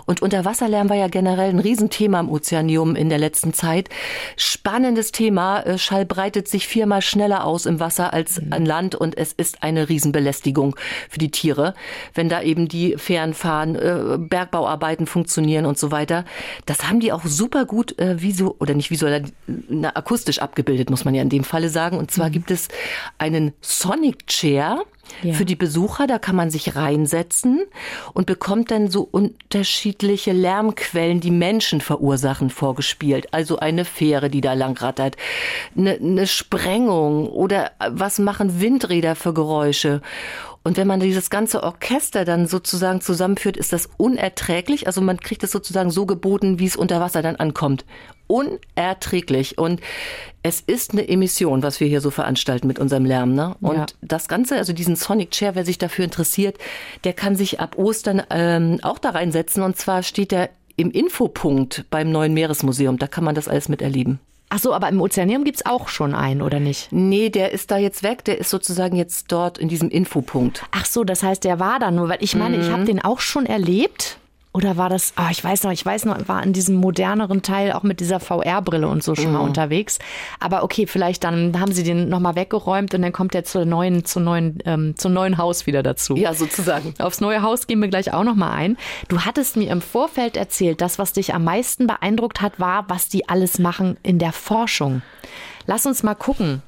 [0.07, 3.89] Und Unterwasserlärm war ja generell ein Riesenthema im Ozeanium in der letzten Zeit.
[4.37, 5.61] Spannendes Thema.
[5.61, 8.53] Äh, Schall breitet sich viermal schneller aus im Wasser als mhm.
[8.53, 10.77] an Land und es ist eine Riesenbelästigung
[11.09, 11.75] für die Tiere,
[12.15, 16.25] wenn da eben die Fähren fahren, äh, Bergbauarbeiten funktionieren und so weiter.
[16.67, 19.25] Das haben die auch super gut äh, visuell oder nicht visuell,
[19.69, 21.99] na, akustisch abgebildet, muss man ja in dem Falle sagen.
[21.99, 22.33] Und zwar mhm.
[22.33, 22.69] gibt es
[23.19, 24.83] einen Sonic Chair.
[25.23, 25.35] Ja.
[25.35, 27.63] Für die Besucher, da kann man sich reinsetzen
[28.15, 33.35] und bekommt dann so unterschiedliche Lärmquellen, die Menschen verursachen, vorgespielt.
[33.35, 35.17] Also eine Fähre, die da lang rattert,
[35.77, 40.01] eine, eine Sprengung oder was machen Windräder für Geräusche.
[40.63, 44.87] Und wenn man dieses ganze Orchester dann sozusagen zusammenführt, ist das unerträglich.
[44.87, 47.87] Also man kriegt es sozusagen so geboten, wie es unter Wasser dann ankommt.
[48.27, 49.57] Unerträglich.
[49.57, 49.81] Und
[50.43, 53.35] es ist eine Emission, was wir hier so veranstalten mit unserem Lärm.
[53.35, 53.57] Ne?
[53.63, 53.87] Und ja.
[54.03, 56.59] das Ganze, also diesen Sonic Chair, wer sich dafür interessiert,
[57.05, 59.63] der kann sich ab Ostern ähm, auch da reinsetzen.
[59.63, 62.99] Und zwar steht er im Infopunkt beim Neuen Meeresmuseum.
[62.99, 64.21] Da kann man das alles miterleben.
[64.53, 66.89] Ach so, aber im Ozeaneum gibt's auch schon einen, oder nicht?
[66.91, 68.25] Nee, der ist da jetzt weg.
[68.25, 70.65] Der ist sozusagen jetzt dort in diesem Infopunkt.
[70.73, 73.21] Ach so, das heißt, der war da nur, weil ich meine, ich habe den auch
[73.21, 74.19] schon erlebt.
[74.53, 77.71] Oder war das, ah, ich weiß noch, ich weiß noch, war in diesem moderneren Teil
[77.73, 80.01] auch mit dieser VR-Brille und so schon mal unterwegs.
[80.41, 84.05] Aber okay, vielleicht dann haben sie den nochmal weggeräumt und dann kommt der zur neuen,
[84.05, 86.17] zur neuen, ähm, zum neuen Haus wieder dazu.
[86.17, 86.95] Ja, sozusagen.
[86.99, 88.77] Aufs neue Haus gehen wir gleich auch nochmal ein.
[89.09, 93.09] Du hattest mir im Vorfeld erzählt, das, was dich am meisten beeindruckt hat, war, was
[93.09, 95.03] die alles machen in der Forschung.
[95.67, 96.63] Lass uns mal gucken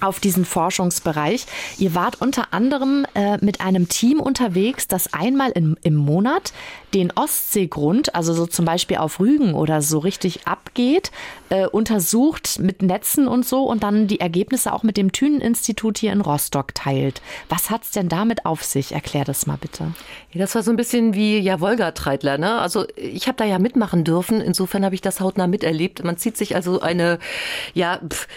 [0.00, 1.46] auf diesen Forschungsbereich.
[1.78, 6.52] Ihr wart unter anderem äh, mit einem Team unterwegs, das einmal in, im Monat
[6.94, 11.10] den Ostseegrund, also so zum Beispiel auf Rügen oder so richtig abgeht,
[11.48, 16.12] äh, untersucht mit Netzen und so und dann die Ergebnisse auch mit dem Thünen-Institut hier
[16.12, 17.20] in Rostock teilt.
[17.48, 18.92] Was hat's denn damit auf sich?
[18.92, 19.92] Erklär das mal bitte.
[20.32, 22.38] Ja, das war so ein bisschen wie ja Wolga-Treidler.
[22.38, 22.58] Ne?
[22.58, 24.40] Also ich habe da ja mitmachen dürfen.
[24.40, 26.04] Insofern habe ich das hautnah miterlebt.
[26.04, 27.18] Man zieht sich also eine
[27.74, 28.28] ja pff,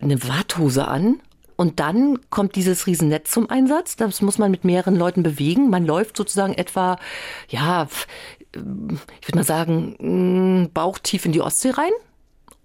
[0.00, 1.20] eine Warthose an
[1.56, 3.96] und dann kommt dieses Riesennetz zum Einsatz.
[3.96, 5.70] Das muss man mit mehreren Leuten bewegen.
[5.70, 6.98] Man läuft sozusagen etwa,
[7.48, 7.88] ja,
[8.52, 11.90] ich würde mal sagen, bauchtief in die Ostsee rein.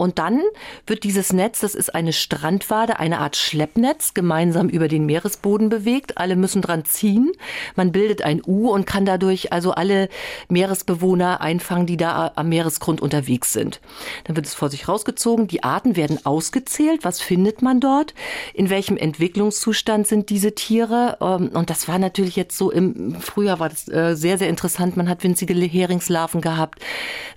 [0.04, 0.42] Und dann
[0.86, 6.18] wird dieses Netz, das ist eine Strandwade, eine Art Schleppnetz, gemeinsam über den Meeresboden bewegt.
[6.18, 7.32] Alle müssen dran ziehen.
[7.78, 10.10] Man bildet ein U und kann dadurch also alle
[10.50, 13.80] Meeresbewohner einfangen, die da am Meeresgrund unterwegs sind.
[14.26, 15.48] Dann wird es vor sich rausgezogen.
[15.48, 17.06] Die Arten werden ausgezählt.
[17.06, 18.14] Was findet man dort?
[18.54, 21.18] In welchem Entwicklungszustand sind diese Tiere?
[21.22, 24.98] Ähm, und das war natürlich jetzt so im Frühjahr war das äh, sehr, sehr interessant.
[24.98, 26.80] Man hat winzige Heringslarven gehabt,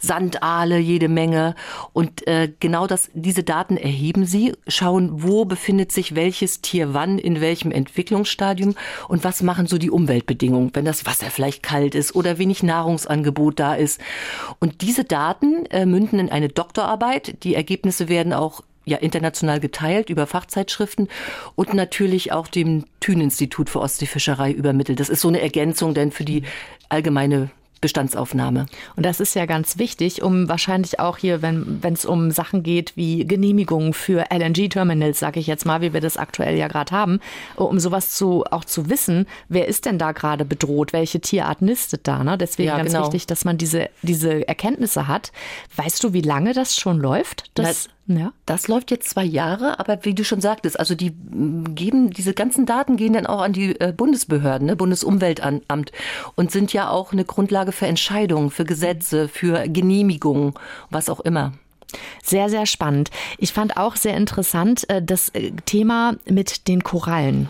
[0.00, 1.54] Sandaale, jede Menge.
[1.92, 7.18] Und äh, genau das, diese Daten erheben sie, schauen, wo befindet sich welches Tier wann,
[7.18, 8.74] in welchem Entwicklungsstadium
[9.08, 13.58] und was machen so die Umweltbedingungen, wenn das Wasser vielleicht kalt ist oder wenig Nahrungsangebot
[13.58, 14.00] da ist.
[14.58, 17.42] Und diese Daten äh, münden in eine Doktorarbeit.
[17.44, 21.08] Die Ergebnisse werden auch ja international geteilt über Fachzeitschriften
[21.56, 25.00] und natürlich auch dem Thünen-Institut für Ostseefischerei übermittelt.
[25.00, 26.44] Das ist so eine Ergänzung denn für die
[26.88, 28.66] allgemeine Bestandsaufnahme.
[28.96, 32.96] Und das ist ja ganz wichtig, um wahrscheinlich auch hier, wenn es um Sachen geht
[32.96, 37.20] wie Genehmigungen für LNG-Terminals, sage ich jetzt mal, wie wir das aktuell ja gerade haben,
[37.56, 42.08] um sowas zu auch zu wissen, wer ist denn da gerade bedroht, welche Tierart nistet
[42.08, 42.24] da.
[42.24, 42.38] Ne?
[42.38, 43.04] Deswegen ja, ganz genau.
[43.04, 45.32] wichtig, dass man diese, diese Erkenntnisse hat.
[45.76, 47.50] Weißt du, wie lange das schon läuft?
[47.54, 48.32] Das ja.
[48.46, 51.12] Das läuft jetzt zwei Jahre, aber wie du schon sagtest, also die
[51.74, 55.92] geben, diese ganzen Daten gehen dann auch an die äh, Bundesbehörden, ne, Bundesumweltamt
[56.36, 60.54] und sind ja auch eine Grundlage für Entscheidungen, für Gesetze, für Genehmigungen,
[60.90, 61.52] was auch immer.
[62.22, 63.10] Sehr, sehr spannend.
[63.38, 67.48] Ich fand auch sehr interessant äh, das äh, Thema mit den Korallen.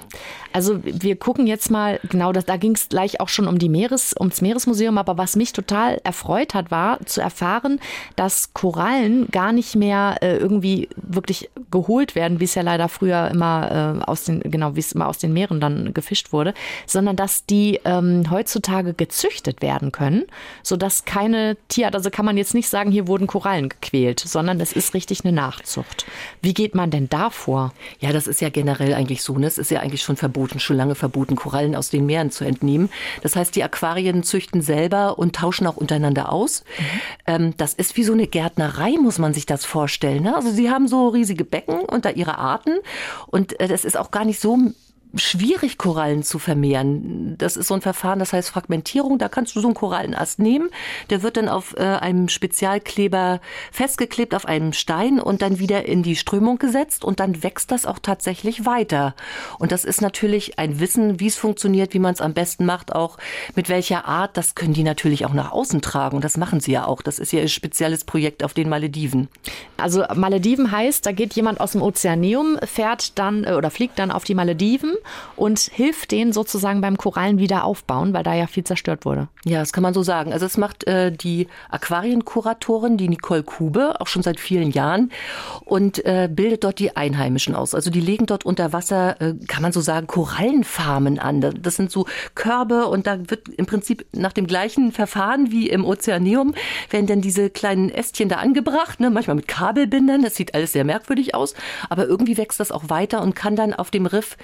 [0.57, 3.68] Also wir gucken jetzt mal, genau, das, da ging es gleich auch schon um die
[3.68, 7.79] Meeres, ums Meeresmuseum, aber was mich total erfreut hat, war zu erfahren,
[8.16, 13.31] dass Korallen gar nicht mehr äh, irgendwie wirklich geholt werden, wie es ja leider früher
[13.31, 16.55] immer äh, aus den, genau, wie es immer aus den Meeren dann gefischt wurde,
[16.87, 20.25] sondern dass die ähm, heutzutage gezüchtet werden können,
[20.62, 24.73] sodass keine Tierart, also kann man jetzt nicht sagen, hier wurden Korallen gequält, sondern es
[24.73, 26.07] ist richtig eine Nachzucht.
[26.43, 27.73] Wie geht man denn da vor?
[28.01, 29.39] Ja, das ist ja generell eigentlich so.
[29.39, 29.47] Ne?
[29.47, 32.91] Es ist ja eigentlich schon verboten, schon lange verboten, Korallen aus den Meeren zu entnehmen.
[33.23, 36.65] Das heißt, die Aquarien züchten selber und tauschen auch untereinander aus.
[36.79, 37.01] Mhm.
[37.27, 40.23] Ähm, das ist wie so eine Gärtnerei, muss man sich das vorstellen.
[40.23, 40.35] Ne?
[40.35, 42.77] Also sie haben so riesige Becken unter ihre Arten
[43.27, 44.59] und äh, das ist auch gar nicht so
[45.16, 47.37] schwierig, Korallen zu vermehren.
[47.38, 49.18] Das ist so ein Verfahren, das heißt Fragmentierung.
[49.18, 50.70] Da kannst du so einen Korallenast nehmen.
[51.11, 53.40] Der wird dann auf äh, einem Spezialkleber
[53.72, 57.87] festgeklebt auf einem Stein und dann wieder in die Strömung gesetzt und dann wächst das
[57.87, 59.14] auch tatsächlich weiter.
[59.59, 62.94] Und das ist natürlich ein Wissen, wie es funktioniert, wie man es am besten macht,
[62.94, 63.18] auch
[63.55, 64.37] mit welcher Art.
[64.37, 66.16] Das können die natürlich auch nach außen tragen.
[66.16, 67.02] Und das machen sie ja auch.
[67.02, 69.29] Das ist ja ein spezielles Projekt auf den Malediven.
[69.76, 74.11] Also Malediven heißt, da geht jemand aus dem Ozeaneum, fährt dann äh, oder fliegt dann
[74.11, 74.94] auf die Malediven
[75.37, 79.29] und hilft denen sozusagen beim Korallen wieder aufbauen, weil da ja viel zerstört wurde.
[79.45, 80.33] Ja, das kann man so sagen.
[80.33, 85.11] Also es macht äh, die Aquarienkuratorin, die Nicole Kube, auch schon seit vielen Jahren
[85.64, 87.75] und äh, bildet dort die Einheimischen aus.
[87.75, 91.40] Also die legen dort unter Wasser, äh, kann man so sagen, Korallenfarmen an.
[91.40, 95.85] Das sind so Körbe und da wird im Prinzip nach dem gleichen Verfahren wie im
[95.85, 96.55] Ozeaneum
[96.90, 99.11] werden dann diese kleinen Ästchen da angebracht, ne?
[99.11, 100.23] manchmal mit Kabelbindern.
[100.23, 101.55] Das sieht alles sehr merkwürdig aus,
[101.88, 104.37] aber irgendwie wächst das auch weiter und kann dann auf dem Riff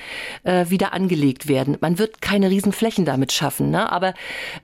[0.45, 1.77] äh, wieder angelegt werden.
[1.81, 3.91] Man wird keine Riesenflächen damit schaffen, ne?
[3.91, 4.15] aber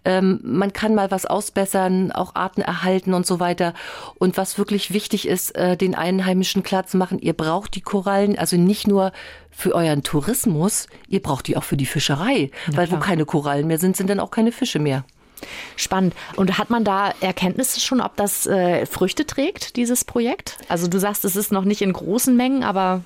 [0.04, 3.74] ähm, man kann mal was ausbessern, auch Arten erhalten und so weiter.
[4.18, 8.38] Und was wirklich wichtig ist, äh, den Einheimischen klar zu machen, ihr braucht die Korallen,
[8.38, 9.12] also nicht nur
[9.50, 12.50] für euren Tourismus, ihr braucht die auch für die Fischerei.
[12.68, 13.00] Ja, weil klar.
[13.00, 15.04] wo keine Korallen mehr sind, sind dann auch keine Fische mehr.
[15.76, 16.14] Spannend.
[16.36, 20.58] Und hat man da Erkenntnisse schon, ob das äh, Früchte trägt, dieses Projekt?
[20.68, 23.02] Also du sagst, es ist noch nicht in großen Mengen, aber.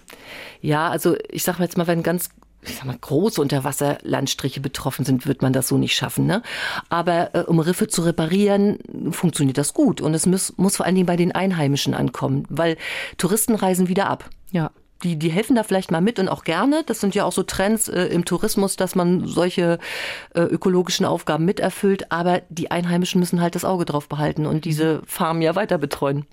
[0.61, 2.31] Ja, also ich sag mal jetzt mal, wenn ganz
[2.65, 6.27] ich sag mal, große Unterwasserlandstriche betroffen sind, wird man das so nicht schaffen.
[6.27, 6.43] Ne?
[6.89, 8.79] Aber äh, um Riffe zu reparieren,
[9.11, 10.01] funktioniert das gut.
[10.01, 12.77] Und es muss, muss vor allen Dingen bei den Einheimischen ankommen, weil
[13.19, 14.29] Touristen reisen wieder ab.
[14.51, 14.71] Ja
[15.03, 16.85] die, die helfen da vielleicht mal mit und auch gerne.
[16.87, 19.79] Das sind ja auch so Trends äh, im Tourismus, dass man solche
[20.35, 22.13] äh, ökologischen Aufgaben miterfüllt.
[22.13, 26.27] Aber die Einheimischen müssen halt das Auge drauf behalten und diese Farmen ja weiter betreuen.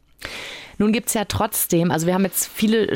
[0.79, 2.87] Nun gibt es ja trotzdem, also wir haben jetzt viele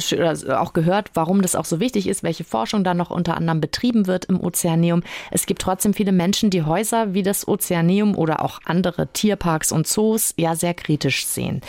[0.57, 4.07] auch gehört, warum das auch so wichtig ist, welche Forschung da noch unter anderem betrieben
[4.07, 5.03] wird im Ozeaneum.
[5.31, 9.85] Es gibt trotzdem viele Menschen, die Häuser wie das Ozeaneum oder auch andere Tierparks und
[9.85, 11.59] Zoos ja sehr kritisch sehen.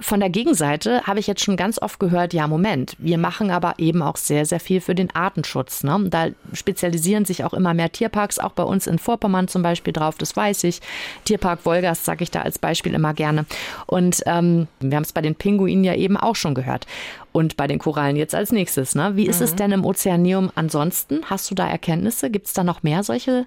[0.00, 3.74] Von der Gegenseite habe ich jetzt schon ganz oft gehört, ja, Moment, wir machen aber
[3.78, 5.84] eben auch sehr, sehr viel für den Artenschutz.
[5.84, 6.06] Ne?
[6.10, 10.18] Da spezialisieren sich auch immer mehr Tierparks, auch bei uns in Vorpommern zum Beispiel drauf,
[10.18, 10.80] das weiß ich.
[11.24, 13.46] Tierpark Wolgast sage ich da als Beispiel immer gerne.
[13.86, 16.86] Und ähm, wir haben es bei den Pink Pinguinen ja eben auch schon gehört.
[17.32, 18.94] Und bei den Korallen jetzt als nächstes.
[18.94, 19.16] Ne?
[19.16, 19.44] Wie ist mhm.
[19.44, 21.20] es denn im Ozeaneum ansonsten?
[21.28, 22.30] Hast du da Erkenntnisse?
[22.30, 23.46] Gibt es da noch mehr solche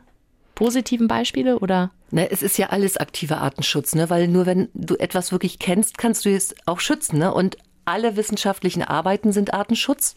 [0.56, 1.92] positiven Beispiele oder?
[2.12, 4.10] Ne, es ist ja alles aktiver Artenschutz, ne?
[4.10, 7.20] weil nur wenn du etwas wirklich kennst, kannst du es auch schützen.
[7.20, 7.34] Ne?
[7.34, 10.16] Und alle wissenschaftlichen Arbeiten sind Artenschutz.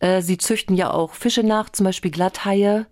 [0.00, 2.86] Äh, sie züchten ja auch Fische nach, zum Beispiel Glatthaie.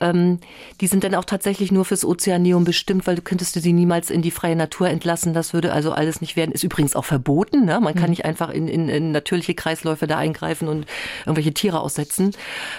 [0.00, 0.38] Ähm,
[0.80, 4.22] die sind dann auch tatsächlich nur fürs Ozeaneum bestimmt, weil du könntest sie niemals in
[4.22, 5.34] die freie Natur entlassen.
[5.34, 6.52] Das würde also alles nicht werden.
[6.52, 7.64] Ist übrigens auch verboten.
[7.64, 7.80] Ne?
[7.80, 8.10] Man kann mhm.
[8.10, 10.86] nicht einfach in, in, in natürliche Kreisläufe da eingreifen und
[11.26, 12.32] irgendwelche Tiere aussetzen.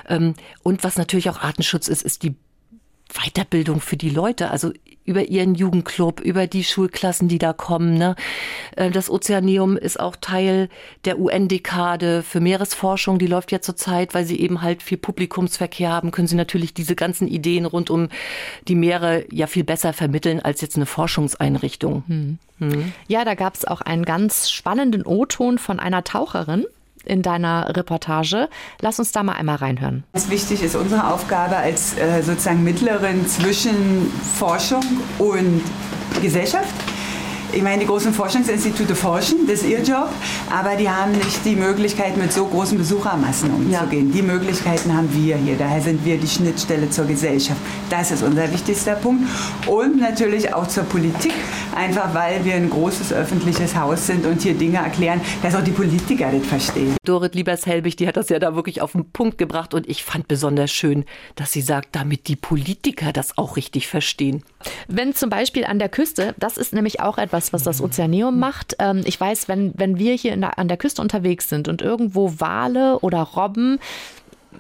[0.08, 2.36] Ähm, und was natürlich auch Artenschutz ist, ist die
[3.14, 4.72] Weiterbildung für die Leute, also
[5.06, 7.98] über ihren Jugendclub, über die Schulklassen, die da kommen.
[7.98, 8.16] Ne?
[8.76, 10.70] Äh, das Ozeaneum ist auch Teil
[11.06, 13.20] der UN-Dekade für Meeresforschung.
[13.20, 16.96] Die läuft ja zurzeit, weil sie eben halt viel Publikumsverkehr haben, können sie natürlich diese
[16.96, 18.10] ganzen Ideen rund um
[18.68, 22.04] die Meere ja viel besser vermitteln als jetzt eine Forschungseinrichtung.
[22.08, 22.40] Hm.
[22.60, 22.94] Hm.
[23.08, 26.66] Ja, da gab es auch einen ganz spannenden O-Ton von einer Taucherin,
[27.06, 28.50] in deiner Reportage.
[28.82, 30.04] Lass uns da mal einmal reinhören.
[30.14, 34.84] Was wichtig ist, unsere Aufgabe als äh, sozusagen Mittlerin zwischen Forschung
[35.20, 35.62] und
[36.22, 36.74] Gesellschaft
[37.52, 40.10] ich meine, die großen Forschungsinstitute forschen, das ist ihr Job,
[40.52, 44.08] aber die haben nicht die Möglichkeit, mit so großen Besuchermassen umzugehen.
[44.08, 44.14] Ja.
[44.14, 45.56] Die Möglichkeiten haben wir hier.
[45.58, 47.60] Daher sind wir die Schnittstelle zur Gesellschaft.
[47.90, 49.24] Das ist unser wichtigster Punkt.
[49.68, 51.34] Und natürlich auch zur Politik,
[51.76, 55.72] einfach weil wir ein großes öffentliches Haus sind und hier Dinge erklären, dass auch die
[55.72, 56.96] Politiker das verstehen.
[57.04, 60.28] Dorit Liebers-Helbig, die hat das ja da wirklich auf den Punkt gebracht und ich fand
[60.28, 61.06] besonders schön,
[61.36, 64.44] dass sie sagt, damit die Politiker das auch richtig verstehen.
[64.88, 68.40] Wenn zum Beispiel an der Küste, das ist nämlich auch etwas, das, was das Ozeaneum
[68.40, 68.76] macht.
[68.80, 72.40] Ähm, ich weiß, wenn, wenn wir hier der, an der Küste unterwegs sind und irgendwo
[72.40, 73.80] Wale oder Robben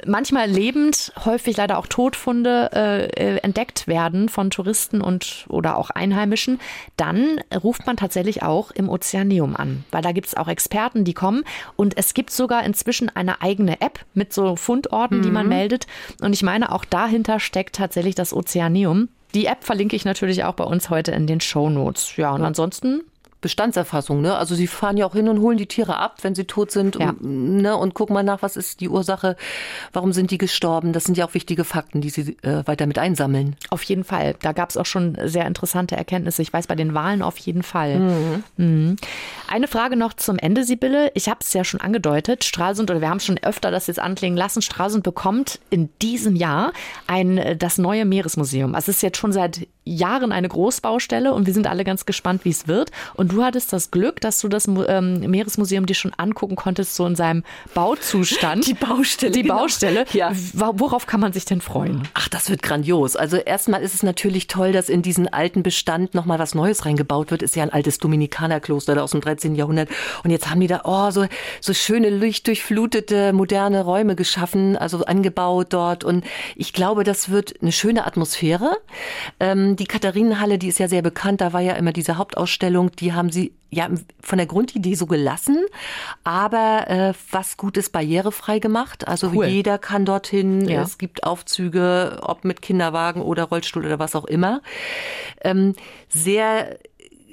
[0.05, 5.89] manchmal lebend, häufig leider auch Todfunde äh, äh, entdeckt werden von Touristen und oder auch
[5.89, 6.59] Einheimischen,
[6.97, 11.13] dann ruft man tatsächlich auch im Ozeaneum an, weil da gibt es auch Experten, die
[11.13, 11.43] kommen
[11.75, 15.21] und es gibt sogar inzwischen eine eigene App mit so Fundorten, mhm.
[15.21, 15.49] die man mhm.
[15.49, 15.87] meldet
[16.21, 19.09] und ich meine, auch dahinter steckt tatsächlich das Ozeaneum.
[19.35, 22.15] Die App verlinke ich natürlich auch bei uns heute in den Show Notes.
[22.15, 23.03] Ja, und ansonsten
[23.45, 24.21] Bestandserfassung.
[24.21, 24.35] Ne?
[24.35, 26.95] Also sie fahren ja auch hin und holen die Tiere ab, wenn sie tot sind
[26.95, 27.11] ja.
[27.11, 27.21] und,
[27.61, 27.77] ne?
[27.77, 29.35] und gucken mal nach, was ist die Ursache,
[29.93, 30.93] warum sind die gestorben.
[30.93, 33.55] Das sind ja auch wichtige Fakten, die sie äh, weiter mit einsammeln.
[33.69, 34.35] Auf jeden Fall.
[34.41, 36.41] Da gab es auch schon sehr interessante Erkenntnisse.
[36.41, 37.99] Ich weiß bei den Wahlen auf jeden Fall.
[37.99, 38.43] Mhm.
[38.57, 38.95] Mhm.
[39.47, 41.11] Eine Frage noch zum Ende, Sibylle.
[41.13, 42.43] Ich habe es ja schon angedeutet.
[42.43, 46.73] Stralsund, oder wir haben schon öfter das jetzt anklingen lassen, Stralsund bekommt in diesem Jahr
[47.05, 48.73] ein, äh, das neue Meeresmuseum.
[48.73, 52.43] Also es ist jetzt schon seit Jahren eine Großbaustelle und wir sind alle ganz gespannt,
[52.43, 52.91] wie es wird.
[53.13, 57.05] Und du hattest das Glück, dass du das ähm, Meeresmuseum dir schon angucken konntest, so
[57.05, 57.43] in seinem
[57.75, 58.65] Bauzustand.
[58.67, 59.31] Die Baustelle.
[59.31, 59.59] Die genau.
[59.59, 60.05] Baustelle.
[60.13, 60.31] Ja.
[60.53, 62.07] Worauf kann man sich denn freuen?
[62.15, 63.15] Ach, das wird grandios.
[63.15, 67.29] Also erstmal ist es natürlich toll, dass in diesen alten Bestand nochmal was Neues reingebaut
[67.29, 67.43] wird.
[67.43, 69.53] Ist ja ein altes Dominikanerkloster aus dem 13.
[69.53, 69.89] Jahrhundert.
[70.23, 71.27] Und jetzt haben die da, oh, so,
[71.61, 76.03] so schöne, lichtdurchflutete, moderne Räume geschaffen, also angebaut dort.
[76.03, 78.77] Und ich glaube, das wird eine schöne Atmosphäre.
[79.39, 83.13] Ähm, die Katharinenhalle, die ist ja sehr bekannt, da war ja immer diese Hauptausstellung, die
[83.13, 83.89] haben sie ja
[84.21, 85.65] von der Grundidee so gelassen,
[86.23, 89.07] aber äh, was gut ist, barrierefrei gemacht.
[89.07, 89.45] Also cool.
[89.45, 90.67] jeder kann dorthin.
[90.67, 90.81] Ja.
[90.81, 94.61] Es gibt Aufzüge, ob mit Kinderwagen oder Rollstuhl oder was auch immer.
[95.41, 95.75] Ähm,
[96.09, 96.77] sehr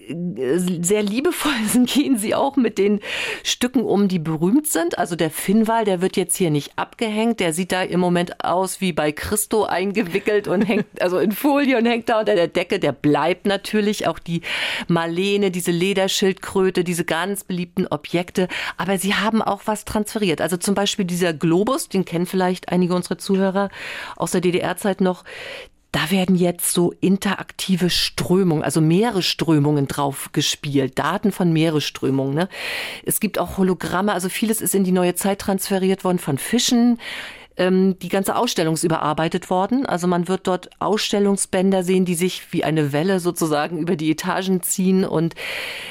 [0.09, 1.53] sehr liebevoll
[1.85, 3.01] gehen sie auch mit den
[3.43, 4.99] Stücken um, die berühmt sind.
[4.99, 7.41] Also der Finnwal, der wird jetzt hier nicht abgehängt.
[7.41, 11.79] Der sieht da im Moment aus wie bei Christo eingewickelt und hängt also in Folie
[11.79, 12.79] und hängt da unter der Decke.
[12.79, 14.43] Der bleibt natürlich auch die
[14.89, 18.49] Marlene, diese Lederschildkröte, diese ganz beliebten Objekte.
[18.77, 20.41] Aber sie haben auch was transferiert.
[20.41, 23.69] Also zum Beispiel dieser Globus, den kennen vielleicht einige unserer Zuhörer
[24.17, 25.25] aus der DDR-Zeit noch
[25.93, 32.35] da werden jetzt so interaktive Strömungen, also Meeresströmungen drauf gespielt, Daten von Meeresströmungen.
[32.35, 32.49] Ne?
[33.05, 36.99] Es gibt auch Hologramme, also vieles ist in die neue Zeit transferiert worden von Fischen
[37.57, 39.87] ähm, die ganze Ausstellung ist überarbeitet worden.
[39.87, 44.63] Also man wird dort Ausstellungsbänder sehen, die sich wie eine Welle sozusagen über die Etagen
[44.63, 45.35] ziehen und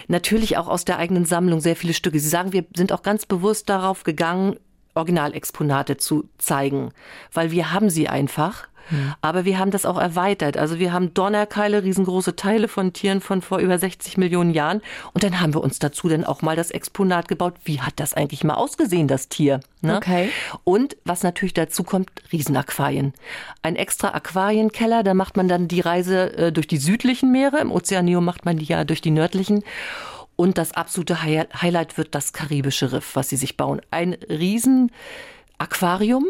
[0.08, 2.20] natürlich auch aus der eigenen Sammlung sehr viele Stücke.
[2.20, 4.58] Sie sagen, wir sind auch ganz bewusst darauf gegangen,
[4.94, 6.92] Originalexponate zu zeigen,
[7.32, 8.68] weil wir haben sie einfach.
[8.92, 9.14] Hm.
[9.22, 10.58] Aber wir haben das auch erweitert.
[10.58, 14.82] Also wir haben Donnerkeile, riesengroße Teile von Tieren von vor über 60 Millionen Jahren.
[15.14, 17.56] Und dann haben wir uns dazu dann auch mal das Exponat gebaut.
[17.64, 19.62] Wie hat das eigentlich mal ausgesehen, das Tier?
[19.82, 19.98] Ne?
[19.98, 20.30] Okay.
[20.64, 23.14] Und was natürlich dazu kommt, Riesenaquarien.
[23.64, 27.60] Ein extra Aquarienkeller, da macht man dann die Reise äh, durch die südlichen Meere.
[27.60, 29.64] Im Ozeanium macht man die ja durch die nördlichen.
[30.36, 33.80] Und das absolute Highlight wird das karibische Riff, was sie sich bauen.
[33.92, 36.26] Ein Riesenaquarium.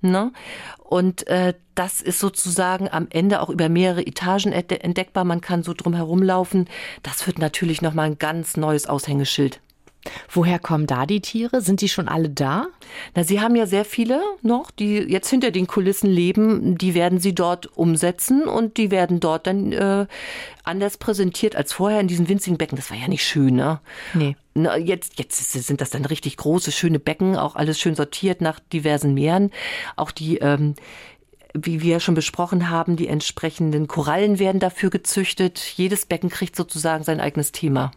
[0.00, 0.32] Ne?
[0.78, 5.24] Und äh, das ist sozusagen am Ende auch über mehrere Etagen entdeckbar.
[5.24, 6.68] Man kann so drum herumlaufen.
[7.02, 9.60] Das wird natürlich nochmal ein ganz neues Aushängeschild.
[10.30, 11.60] Woher kommen da die Tiere?
[11.60, 12.66] Sind die schon alle da?
[13.14, 16.78] Na, Sie haben ja sehr viele noch, die jetzt hinter den Kulissen leben.
[16.78, 20.06] Die werden Sie dort umsetzen und die werden dort dann äh,
[20.64, 22.76] anders präsentiert als vorher in diesen winzigen Becken.
[22.76, 23.80] Das war ja nicht schön, ne?
[24.14, 24.36] Nee.
[24.54, 28.58] Na, jetzt, jetzt sind das dann richtig große, schöne Becken, auch alles schön sortiert nach
[28.58, 29.50] diversen Meeren.
[29.96, 30.74] Auch die ähm,
[31.64, 35.58] wie wir schon besprochen haben, die entsprechenden Korallen werden dafür gezüchtet.
[35.76, 37.92] Jedes Becken kriegt sozusagen sein eigenes Thema.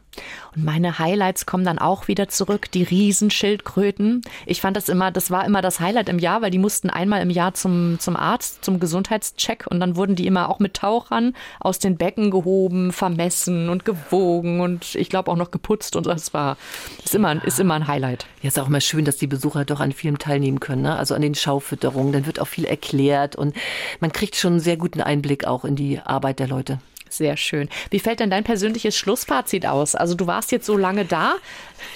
[0.56, 4.22] Und meine Highlights kommen dann auch wieder zurück, die Riesenschildkröten.
[4.46, 7.22] Ich fand das immer, das war immer das Highlight im Jahr, weil die mussten einmal
[7.22, 11.36] im Jahr zum, zum Arzt, zum Gesundheitscheck und dann wurden die immer auch mit Tauchern
[11.60, 16.34] aus den Becken gehoben, vermessen und gewogen und ich glaube auch noch geputzt und das
[16.34, 16.58] war,
[17.04, 18.26] ist immer, ist immer ein Highlight.
[18.42, 20.98] Ja, ist auch immer schön, dass die Besucher doch an vielem teilnehmen können, ne?
[20.98, 23.56] also an den Schaufütterungen, dann wird auch viel erklärt und
[24.00, 26.80] man kriegt schon einen sehr guten Einblick auch in die Arbeit der Leute.
[27.10, 27.70] Sehr schön.
[27.90, 29.96] Wie fällt denn dein persönliches Schlussfazit aus?
[29.96, 31.36] Also du warst jetzt so lange da.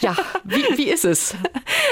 [0.01, 1.35] Ja, wie, wie ist es?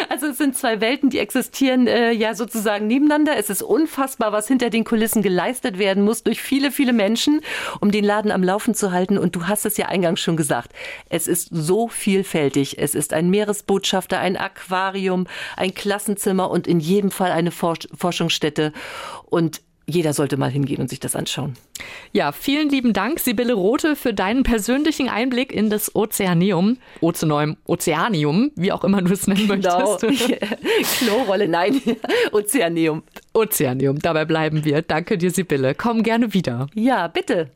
[0.10, 3.38] Also es sind zwei Welten, die existieren äh, ja sozusagen nebeneinander.
[3.38, 7.42] Es ist unfassbar, was hinter den Kulissen geleistet werden muss durch viele, viele Menschen,
[7.80, 9.18] um den Laden am Laufen zu halten.
[9.18, 10.74] Und du hast es ja eingangs schon gesagt.
[11.08, 12.78] Es ist so vielfältig.
[12.78, 18.74] Es ist ein Meeresbotschafter, ein Aquarium, ein Klassenzimmer und in jedem Fall eine Forschungsstätte.
[19.30, 21.56] Und jeder sollte mal hingehen und sich das anschauen.
[22.12, 28.52] Ja, vielen lieben Dank, Sibylle Rote, für deinen persönlichen Einblick in das Ozeanium, Ozeanum, Ozeanium,
[28.56, 29.98] wie auch immer du es nennen genau.
[30.02, 30.32] möchtest.
[30.98, 31.82] Klorolle, nein,
[32.32, 33.04] Ozeanium.
[33.34, 34.82] Ozeanium, dabei bleiben wir.
[34.82, 35.76] Danke dir, Sibylle.
[35.76, 36.68] Komm gerne wieder.
[36.74, 37.52] Ja, bitte.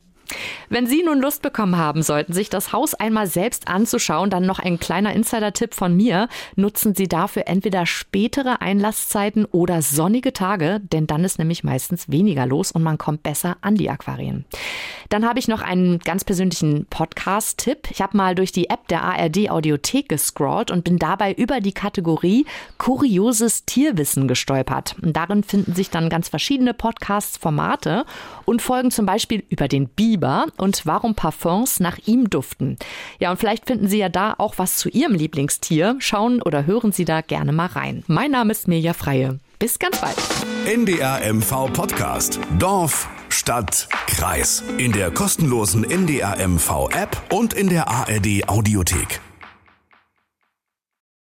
[0.70, 4.60] Wenn Sie nun Lust bekommen haben sollten, sich das Haus einmal selbst anzuschauen, dann noch
[4.60, 6.28] ein kleiner Insider-Tipp von mir.
[6.56, 12.46] Nutzen Sie dafür entweder spätere Einlasszeiten oder sonnige Tage, denn dann ist nämlich meistens weniger
[12.46, 14.46] los und man kommt besser an die Aquarien.
[15.10, 17.90] Dann habe ich noch einen ganz persönlichen Podcast-Tipp.
[17.92, 21.74] Ich habe mal durch die App der ARD Audiothek gescrollt und bin dabei über die
[21.74, 22.46] Kategorie
[22.78, 24.96] Kurioses Tierwissen gestolpert.
[25.02, 28.06] Und darin finden sich dann ganz verschiedene Podcast-Formate
[28.46, 32.78] und Folgen zum Beispiel über den Biber und warum Parfums nach ihm duften.
[33.20, 35.98] Ja, und vielleicht finden Sie ja da auch was zu Ihrem Lieblingstier.
[36.00, 38.04] Schauen oder hören Sie da gerne mal rein.
[38.08, 39.40] Mein Name ist Mirja Freie.
[39.60, 40.16] Bis ganz bald.
[40.66, 42.40] NDR MV Podcast.
[42.60, 44.64] Dorf, Stadt, Kreis.
[44.78, 49.22] In der kostenlosen NDR MV App und in der ARD Audiothek.